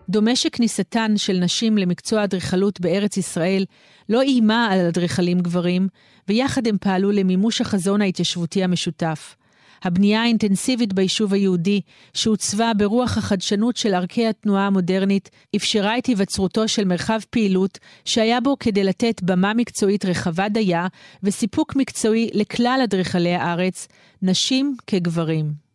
דומה 0.09 0.35
שכניסתן 0.35 1.13
של 1.17 1.33
נשים 1.33 1.77
למקצוע 1.77 2.23
אדריכלות 2.23 2.81
בארץ 2.81 3.17
ישראל 3.17 3.65
לא 4.09 4.21
איימה 4.21 4.67
על 4.71 4.79
אדריכלים 4.79 5.39
גברים, 5.39 5.87
ויחד 6.27 6.67
הם 6.67 6.77
פעלו 6.81 7.11
למימוש 7.11 7.61
החזון 7.61 8.01
ההתיישבותי 8.01 8.63
המשותף. 8.63 9.35
הבנייה 9.83 10.21
האינטנסיבית 10.21 10.93
ביישוב 10.93 11.33
היהודי, 11.33 11.81
שעוצבה 12.13 12.71
ברוח 12.77 13.17
החדשנות 13.17 13.77
של 13.77 13.93
ערכי 13.93 14.27
התנועה 14.27 14.67
המודרנית, 14.67 15.29
אפשרה 15.55 15.97
את 15.97 16.05
היווצרותו 16.05 16.67
של 16.67 16.85
מרחב 16.85 17.19
פעילות 17.29 17.79
שהיה 18.05 18.41
בו 18.41 18.59
כדי 18.59 18.83
לתת 18.83 19.21
במה 19.23 19.53
מקצועית 19.53 20.05
רחבה 20.05 20.49
דייה 20.49 20.87
וסיפוק 21.23 21.75
מקצועי 21.75 22.29
לכלל 22.33 22.79
אדריכלי 22.83 23.35
הארץ, 23.35 23.87
נשים 24.21 24.75
כגברים. 24.87 25.65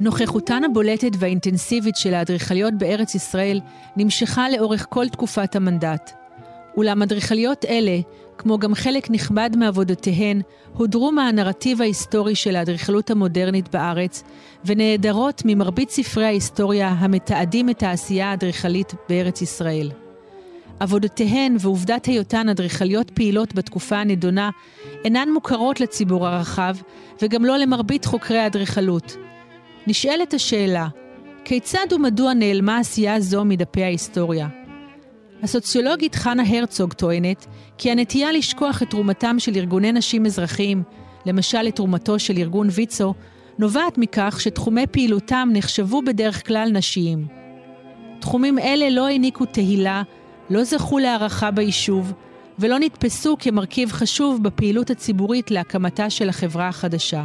נוכחותן 0.00 0.64
הבולטת 0.64 1.10
והאינטנסיבית 1.18 1.96
של 1.96 2.14
האדריכליות 2.14 2.74
בארץ 2.78 3.14
ישראל 3.14 3.60
נמשכה 3.96 4.50
לאורך 4.50 4.86
כל 4.88 5.08
תקופת 5.08 5.56
המנדט. 5.56 6.19
אולם 6.76 7.02
אדריכליות 7.02 7.64
אלה, 7.64 8.00
כמו 8.38 8.58
גם 8.58 8.74
חלק 8.74 9.10
נכבד 9.10 9.50
מעבודותיהן, 9.56 10.40
הודרו 10.74 11.12
מהנרטיב 11.12 11.82
ההיסטורי 11.82 12.34
של 12.34 12.56
האדריכלות 12.56 13.10
המודרנית 13.10 13.68
בארץ, 13.68 14.22
ונעדרות 14.64 15.42
ממרבית 15.44 15.90
ספרי 15.90 16.24
ההיסטוריה 16.24 16.88
המתעדים 16.88 17.70
את 17.70 17.82
העשייה 17.82 18.30
האדריכלית 18.30 18.94
בארץ 19.08 19.42
ישראל. 19.42 19.90
עבודותיהן 20.80 21.56
ועובדת 21.60 22.06
היותן 22.06 22.48
אדריכליות 22.48 23.10
פעילות 23.10 23.54
בתקופה 23.54 23.96
הנדונה 23.96 24.50
אינן 25.04 25.28
מוכרות 25.34 25.80
לציבור 25.80 26.26
הרחב, 26.26 26.76
וגם 27.22 27.44
לא 27.44 27.56
למרבית 27.56 28.04
חוקרי 28.04 28.38
האדריכלות. 28.38 29.16
נשאלת 29.86 30.34
השאלה, 30.34 30.88
כיצד 31.44 31.92
ומדוע 31.92 32.34
נעלמה 32.34 32.78
עשייה 32.78 33.20
זו 33.20 33.44
מדפי 33.44 33.82
ההיסטוריה? 33.82 34.59
הסוציולוגית 35.42 36.14
חנה 36.14 36.42
הרצוג 36.46 36.92
טוענת 36.92 37.46
כי 37.78 37.90
הנטייה 37.90 38.32
לשכוח 38.32 38.82
את 38.82 38.90
תרומתם 38.90 39.38
של 39.38 39.52
ארגוני 39.56 39.92
נשים 39.92 40.26
אזרחיים, 40.26 40.82
למשל 41.26 41.68
את 41.68 41.76
תרומתו 41.76 42.18
של 42.18 42.38
ארגון 42.38 42.68
ויצו, 42.70 43.14
נובעת 43.58 43.98
מכך 43.98 44.38
שתחומי 44.40 44.86
פעילותם 44.86 45.48
נחשבו 45.52 46.02
בדרך 46.02 46.46
כלל 46.46 46.70
נשיים. 46.72 47.26
תחומים 48.20 48.58
אלה 48.58 48.90
לא 48.90 49.06
העניקו 49.06 49.44
תהילה, 49.44 50.02
לא 50.50 50.64
זכו 50.64 50.98
להערכה 50.98 51.50
ביישוב, 51.50 52.12
ולא 52.58 52.78
נתפסו 52.78 53.36
כמרכיב 53.40 53.92
חשוב 53.92 54.42
בפעילות 54.42 54.90
הציבורית 54.90 55.50
להקמתה 55.50 56.10
של 56.10 56.28
החברה 56.28 56.68
החדשה. 56.68 57.24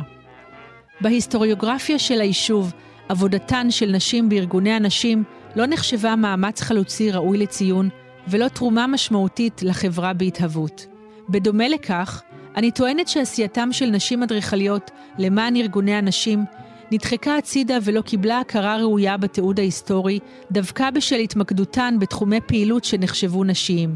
בהיסטוריוגרפיה 1.01 1.99
של 1.99 2.21
היישוב, 2.21 2.73
עבודתן 3.09 3.71
של 3.71 3.91
נשים 3.91 4.29
בארגוני 4.29 4.71
הנשים 4.71 5.23
לא 5.55 5.65
נחשבה 5.65 6.15
מאמץ 6.15 6.61
חלוצי 6.61 7.11
ראוי 7.11 7.37
לציון, 7.37 7.89
ולא 8.27 8.47
תרומה 8.47 8.87
משמעותית 8.87 9.61
לחברה 9.63 10.13
בהתהוות. 10.13 10.85
בדומה 11.29 11.67
לכך, 11.67 12.21
אני 12.55 12.71
טוענת 12.71 13.07
שעשייתם 13.07 13.69
של 13.71 13.85
נשים 13.85 14.23
אדריכליות 14.23 14.91
למען 15.17 15.55
ארגוני 15.55 15.93
הנשים 15.93 16.45
נדחקה 16.91 17.37
הצידה 17.37 17.77
ולא 17.83 18.01
קיבלה 18.01 18.39
הכרה 18.39 18.77
ראויה 18.77 19.17
בתיעוד 19.17 19.59
ההיסטורי, 19.59 20.19
דווקא 20.51 20.89
בשל 20.89 21.15
התמקדותן 21.15 21.95
בתחומי 21.99 22.41
פעילות 22.41 22.83
שנחשבו 22.83 23.43
נשיים. 23.43 23.95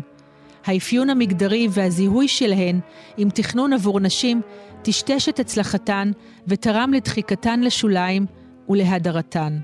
האפיון 0.66 1.10
המגדרי 1.10 1.68
והזיהוי 1.72 2.28
שלהן 2.28 2.80
עם 3.18 3.30
תכנון 3.30 3.74
עבור 3.74 4.00
נשים 4.00 4.42
טשטש 4.82 5.30
את 5.30 5.40
הצלחתן 5.40 6.12
ותרם 6.48 6.94
לדחיקתן 6.94 7.60
לשוליים 7.60 8.26
ולהדרתן. 8.70 9.58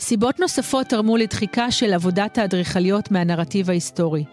סיבות 0.00 0.40
נוספות 0.40 0.86
תרמו 0.86 1.16
לדחיקה 1.16 1.70
של 1.70 1.92
עבודת 1.92 2.38
האדריכליות 2.38 3.10
מהנרטיב 3.10 3.70
ההיסטורי. 3.70 4.24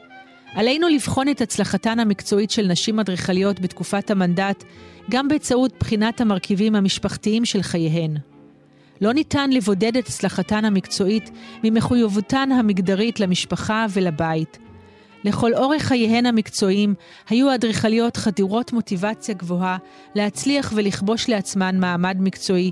עלינו 0.56 0.88
לבחון 0.88 1.30
את 1.30 1.42
הצלחתן 1.42 2.00
המקצועית 2.00 2.52
של 2.52 2.68
נשים 2.68 3.00
אדריכליות 3.00 3.60
בתקופת 3.60 4.12
המנדט, 4.12 4.64
גם 5.12 5.28
באמצעות 5.28 5.74
בחינת 5.80 6.22
המרכיבים 6.22 6.76
המשפחתיים 6.76 7.46
של 7.46 7.62
חייהן. 7.62 8.18
לא 9.02 9.14
ניתן 9.14 9.50
לבודד 9.50 9.98
את 9.98 10.08
הצלחתן 10.08 10.66
המקצועית 10.66 11.32
ממחויבותן 11.64 12.52
המגדרית 12.52 13.20
למשפחה 13.20 13.86
ולבית. 13.90 14.58
לכל 15.24 15.54
אורך 15.54 15.84
חייהן 15.84 16.26
המקצועיים 16.26 16.96
היו 17.30 17.50
האדריכליות 17.50 18.18
חדירות 18.18 18.74
מוטיבציה 18.74 19.36
גבוהה 19.36 19.78
להצליח 20.16 20.74
ולכבוש 20.76 21.30
לעצמן 21.30 21.80
מעמד 21.80 22.18
מקצועי, 22.20 22.72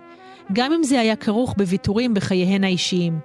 גם 0.54 0.74
אם 0.74 0.84
זה 0.84 1.00
היה 1.00 1.16
כרוך 1.16 1.54
בוויתורים 1.58 2.14
בחייהן 2.14 2.64
האישיים. 2.64 3.20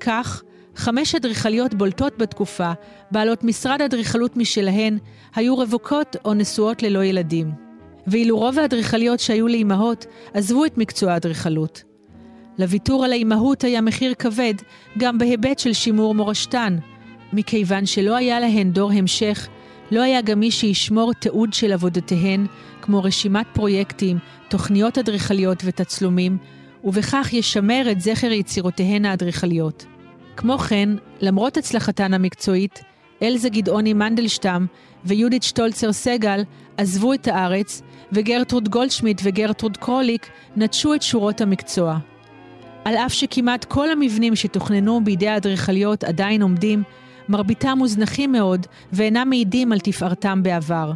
כך, 0.00 0.42
חמש 0.76 1.14
אדריכליות 1.14 1.74
בולטות 1.74 2.18
בתקופה, 2.18 2.72
בעלות 3.10 3.44
משרד 3.44 3.82
אדריכלות 3.82 4.36
משלהן, 4.36 4.98
היו 5.34 5.56
רווקות 5.56 6.16
או 6.24 6.34
נשואות 6.34 6.82
ללא 6.82 7.04
ילדים. 7.04 7.50
ואילו 8.06 8.38
רוב 8.38 8.58
האדריכליות 8.58 9.20
שהיו 9.20 9.48
לאימהות, 9.48 10.06
עזבו 10.34 10.64
את 10.64 10.78
מקצוע 10.78 11.12
האדריכלות. 11.12 11.82
לוויתור 12.58 13.04
על 13.04 13.12
האימהות 13.12 13.64
היה 13.64 13.80
מחיר 13.80 14.14
כבד, 14.14 14.54
גם 14.98 15.18
בהיבט 15.18 15.58
של 15.58 15.72
שימור 15.72 16.14
מורשתן. 16.14 16.76
מכיוון 17.32 17.86
שלא 17.86 18.16
היה 18.16 18.40
להן 18.40 18.70
דור 18.70 18.92
המשך, 18.92 19.48
לא 19.90 20.02
היה 20.02 20.22
גם 20.22 20.40
מי 20.40 20.50
שישמור 20.50 21.12
תיעוד 21.12 21.52
של 21.52 21.72
עבודותיהן, 21.72 22.46
כמו 22.82 23.02
רשימת 23.02 23.46
פרויקטים, 23.52 24.18
תוכניות 24.48 24.98
אדריכליות 24.98 25.62
ותצלומים, 25.64 26.38
ובכך 26.84 27.28
ישמר 27.32 27.86
את 27.90 28.00
זכר 28.00 28.32
יצירותיהן 28.32 29.04
האדריכליות. 29.04 29.86
כמו 30.36 30.58
כן, 30.58 30.88
למרות 31.20 31.56
הצלחתן 31.56 32.14
המקצועית, 32.14 32.82
אלזה 33.22 33.48
גדעוני 33.48 33.92
מנדלשטם 33.92 34.66
ויהודית 35.04 35.42
שטולצר 35.42 35.92
סגל 35.92 36.42
עזבו 36.76 37.14
את 37.14 37.28
הארץ, 37.28 37.82
וגרטרוד 38.12 38.68
גולדשמיט 38.68 39.20
וגרטרוד 39.24 39.76
קרוליק 39.76 40.28
נטשו 40.56 40.94
את 40.94 41.02
שורות 41.02 41.40
המקצוע. 41.40 41.98
על 42.84 42.96
אף 42.96 43.12
שכמעט 43.12 43.64
כל 43.64 43.90
המבנים 43.90 44.36
שתוכננו 44.36 45.04
בידי 45.04 45.28
האדריכליות 45.28 46.04
עדיין 46.04 46.42
עומדים, 46.42 46.82
מרביתם 47.28 47.74
מוזנחים 47.78 48.32
מאוד 48.32 48.66
ואינם 48.92 49.28
מעידים 49.30 49.72
על 49.72 49.80
תפארתם 49.80 50.42
בעבר. 50.42 50.92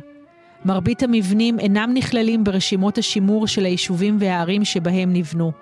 מרבית 0.64 1.02
המבנים 1.02 1.58
אינם 1.58 1.90
נכללים 1.94 2.44
ברשימות 2.44 2.98
השימור 2.98 3.46
של 3.46 3.64
היישובים 3.64 4.16
והערים 4.20 4.64
שבהם 4.64 5.12
נבנו. 5.12 5.52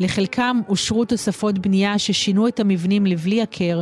לחלקם 0.00 0.60
אושרו 0.68 1.04
תוספות 1.04 1.58
בנייה 1.58 1.98
ששינו 1.98 2.48
את 2.48 2.60
המבנים 2.60 3.06
לבלי 3.06 3.42
הכר, 3.42 3.80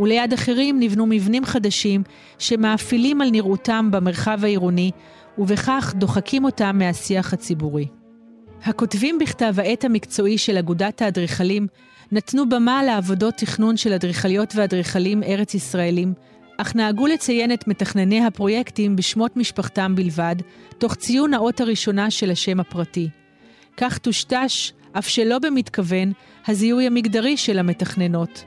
וליד 0.00 0.32
אחרים 0.32 0.80
נבנו 0.80 1.06
מבנים 1.06 1.44
חדשים 1.44 2.02
שמאפילים 2.38 3.20
על 3.20 3.30
נראותם 3.30 3.90
במרחב 3.90 4.38
העירוני, 4.42 4.90
ובכך 5.38 5.94
דוחקים 5.96 6.44
אותם 6.44 6.78
מהשיח 6.78 7.32
הציבורי. 7.32 7.86
הכותבים 8.64 9.18
בכתב 9.18 9.54
העת 9.58 9.84
המקצועי 9.84 10.38
של 10.38 10.56
אגודת 10.56 11.02
האדריכלים 11.02 11.66
נתנו 12.12 12.48
במה 12.48 12.82
לעבודות 12.82 13.34
תכנון 13.34 13.76
של 13.76 13.92
אדריכליות 13.92 14.52
ואדריכלים 14.56 15.22
ארץ 15.22 15.54
ישראלים, 15.54 16.14
אך 16.58 16.76
נהגו 16.76 17.06
לציין 17.06 17.52
את 17.52 17.68
מתכנני 17.68 18.24
הפרויקטים 18.24 18.96
בשמות 18.96 19.36
משפחתם 19.36 19.94
בלבד, 19.94 20.36
תוך 20.78 20.94
ציון 20.94 21.34
האות 21.34 21.60
הראשונה 21.60 22.10
של 22.10 22.30
השם 22.30 22.60
הפרטי. 22.60 23.08
כך 23.76 23.98
טושטש, 23.98 24.72
אף 24.98 25.08
שלא 25.08 25.38
במתכוון, 25.38 26.12
הזיהוי 26.46 26.86
המגדרי 26.86 27.36
של 27.36 27.58
המתכננות. 27.58 28.44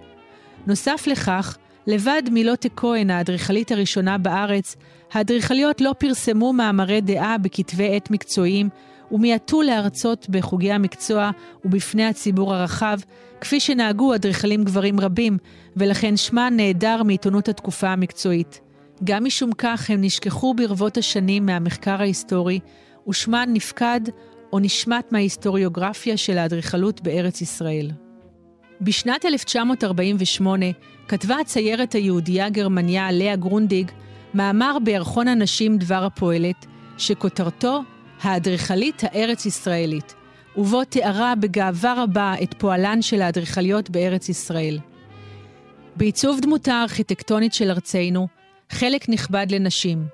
נוסף 0.67 1.07
לכך, 1.07 1.57
לבד 1.87 2.23
מילוטה 2.31 2.69
כהן, 2.75 3.09
האדריכלית 3.09 3.71
הראשונה 3.71 4.17
בארץ, 4.17 4.75
האדריכליות 5.13 5.81
לא 5.81 5.95
פרסמו 5.97 6.53
מאמרי 6.53 7.01
דעה 7.01 7.37
בכתבי 7.37 7.95
עת 7.95 8.11
מקצועיים, 8.11 8.69
ומיעטו 9.11 9.61
להרצות 9.61 10.29
בחוגי 10.29 10.71
המקצוע 10.71 11.31
ובפני 11.65 12.05
הציבור 12.05 12.53
הרחב, 12.53 12.97
כפי 13.41 13.59
שנהגו 13.59 14.15
אדריכלים 14.15 14.63
גברים 14.63 14.99
רבים, 14.99 15.37
ולכן 15.77 16.17
שמן 16.17 16.53
נעדר 16.57 17.03
מעיתונות 17.03 17.49
התקופה 17.49 17.89
המקצועית. 17.89 18.61
גם 19.03 19.25
משום 19.25 19.51
כך 19.51 19.89
הם 19.89 20.01
נשכחו 20.01 20.53
ברבות 20.53 20.97
השנים 20.97 21.45
מהמחקר 21.45 22.01
ההיסטורי, 22.01 22.59
ושמן 23.07 23.49
נפקד 23.53 24.01
או 24.53 24.59
נשמט 24.59 25.11
מההיסטוריוגרפיה 25.11 26.17
של 26.17 26.37
האדריכלות 26.37 27.01
בארץ 27.01 27.41
ישראל. 27.41 27.91
בשנת 28.81 29.25
1948 29.25 30.65
כתבה 31.07 31.35
הציירת 31.39 31.93
היהודייה 31.93 32.49
גרמניה 32.49 33.11
לאה 33.11 33.35
גרונדיג 33.35 33.91
מאמר 34.33 34.77
בירחון 34.83 35.27
הנשים 35.27 35.77
דבר 35.77 36.05
הפועלת, 36.05 36.65
שכותרתו 36.97 37.81
האדריכלית 38.21 39.03
הארץ-ישראלית, 39.03 40.15
ובו 40.57 40.83
תיארה 40.83 41.35
בגאווה 41.35 42.03
רבה 42.03 42.33
את 42.43 42.53
פועלן 42.57 43.01
של 43.01 43.21
האדריכליות 43.21 43.89
בארץ 43.89 44.29
ישראל. 44.29 44.79
בעיצוב 45.95 46.39
דמותה 46.41 46.73
הארכיטקטונית 46.73 47.53
של 47.53 47.71
ארצנו, 47.71 48.27
חלק 48.69 49.09
נכבד 49.09 49.47
לנשים. 49.49 50.05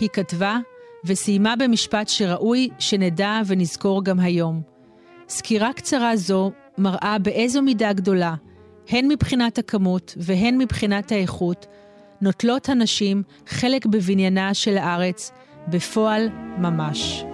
היא 0.00 0.08
כתבה 0.12 0.58
וסיימה 1.04 1.56
במשפט 1.56 2.08
שראוי 2.08 2.68
שנדע 2.78 3.40
ונזכור 3.46 4.04
גם 4.04 4.20
היום. 4.20 4.62
סקירה 5.28 5.72
קצרה 5.72 6.16
זו 6.16 6.52
מראה 6.78 7.16
באיזו 7.18 7.62
מידה 7.62 7.92
גדולה, 7.92 8.34
הן 8.88 9.08
מבחינת 9.08 9.58
הכמות 9.58 10.14
והן 10.16 10.58
מבחינת 10.58 11.12
האיכות, 11.12 11.66
נוטלות 12.20 12.68
הנשים 12.68 13.22
חלק 13.46 13.86
בבניינה 13.86 14.54
של 14.54 14.78
הארץ, 14.78 15.32
בפועל 15.68 16.28
ממש. 16.58 17.24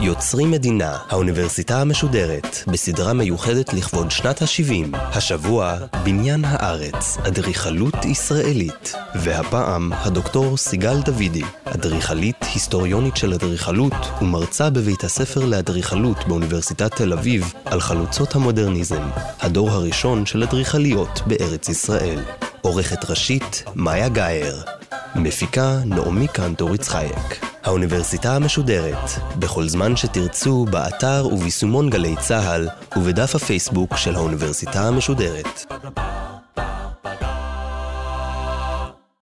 יוצרים 0.00 0.50
מדינה, 0.50 0.98
האוניברסיטה 1.08 1.80
המשודרת, 1.80 2.56
בסדרה 2.66 3.12
מיוחדת 3.12 3.72
לכבוד 3.72 4.10
שנת 4.10 4.42
ה-70. 4.42 4.96
השבוע, 4.96 5.76
בניין 6.04 6.44
הארץ, 6.44 7.18
אדריכלות 7.28 8.04
ישראלית. 8.04 8.94
והפעם, 9.14 9.92
הדוקטור 9.92 10.56
סיגל 10.56 11.00
דוידי, 11.02 11.42
אדריכלית, 11.64 12.36
היסטוריונית 12.54 13.16
של 13.16 13.32
אדריכלות 13.32 13.94
ומרצה 14.22 14.70
בבית 14.70 15.04
הספר 15.04 15.44
לאדריכלות 15.44 16.28
באוניברסיטת 16.28 16.96
תל 16.96 17.12
אביב 17.12 17.52
על 17.64 17.80
חלוצות 17.80 18.34
המודרניזם, 18.34 19.02
הדור 19.40 19.70
הראשון 19.70 20.26
של 20.26 20.42
אדריכליות 20.42 21.20
בארץ 21.26 21.68
ישראל. 21.68 22.18
עורכת 22.60 23.10
ראשית, 23.10 23.64
מאיה 23.74 24.08
גאייר. 24.08 24.71
מפיקה, 25.14 25.78
נעמי 25.84 26.28
קנטור 26.28 26.74
יצחייק. 26.74 27.44
האוניברסיטה 27.64 28.36
המשודרת, 28.36 29.10
בכל 29.38 29.68
זמן 29.68 29.96
שתרצו, 29.96 30.66
באתר 30.70 31.28
וביישומון 31.32 31.90
גלי 31.90 32.14
צה"ל 32.20 32.68
ובדף 32.96 33.34
הפייסבוק 33.34 33.96
של 33.96 34.14
האוניברסיטה 34.14 34.80
המשודרת. 34.88 35.71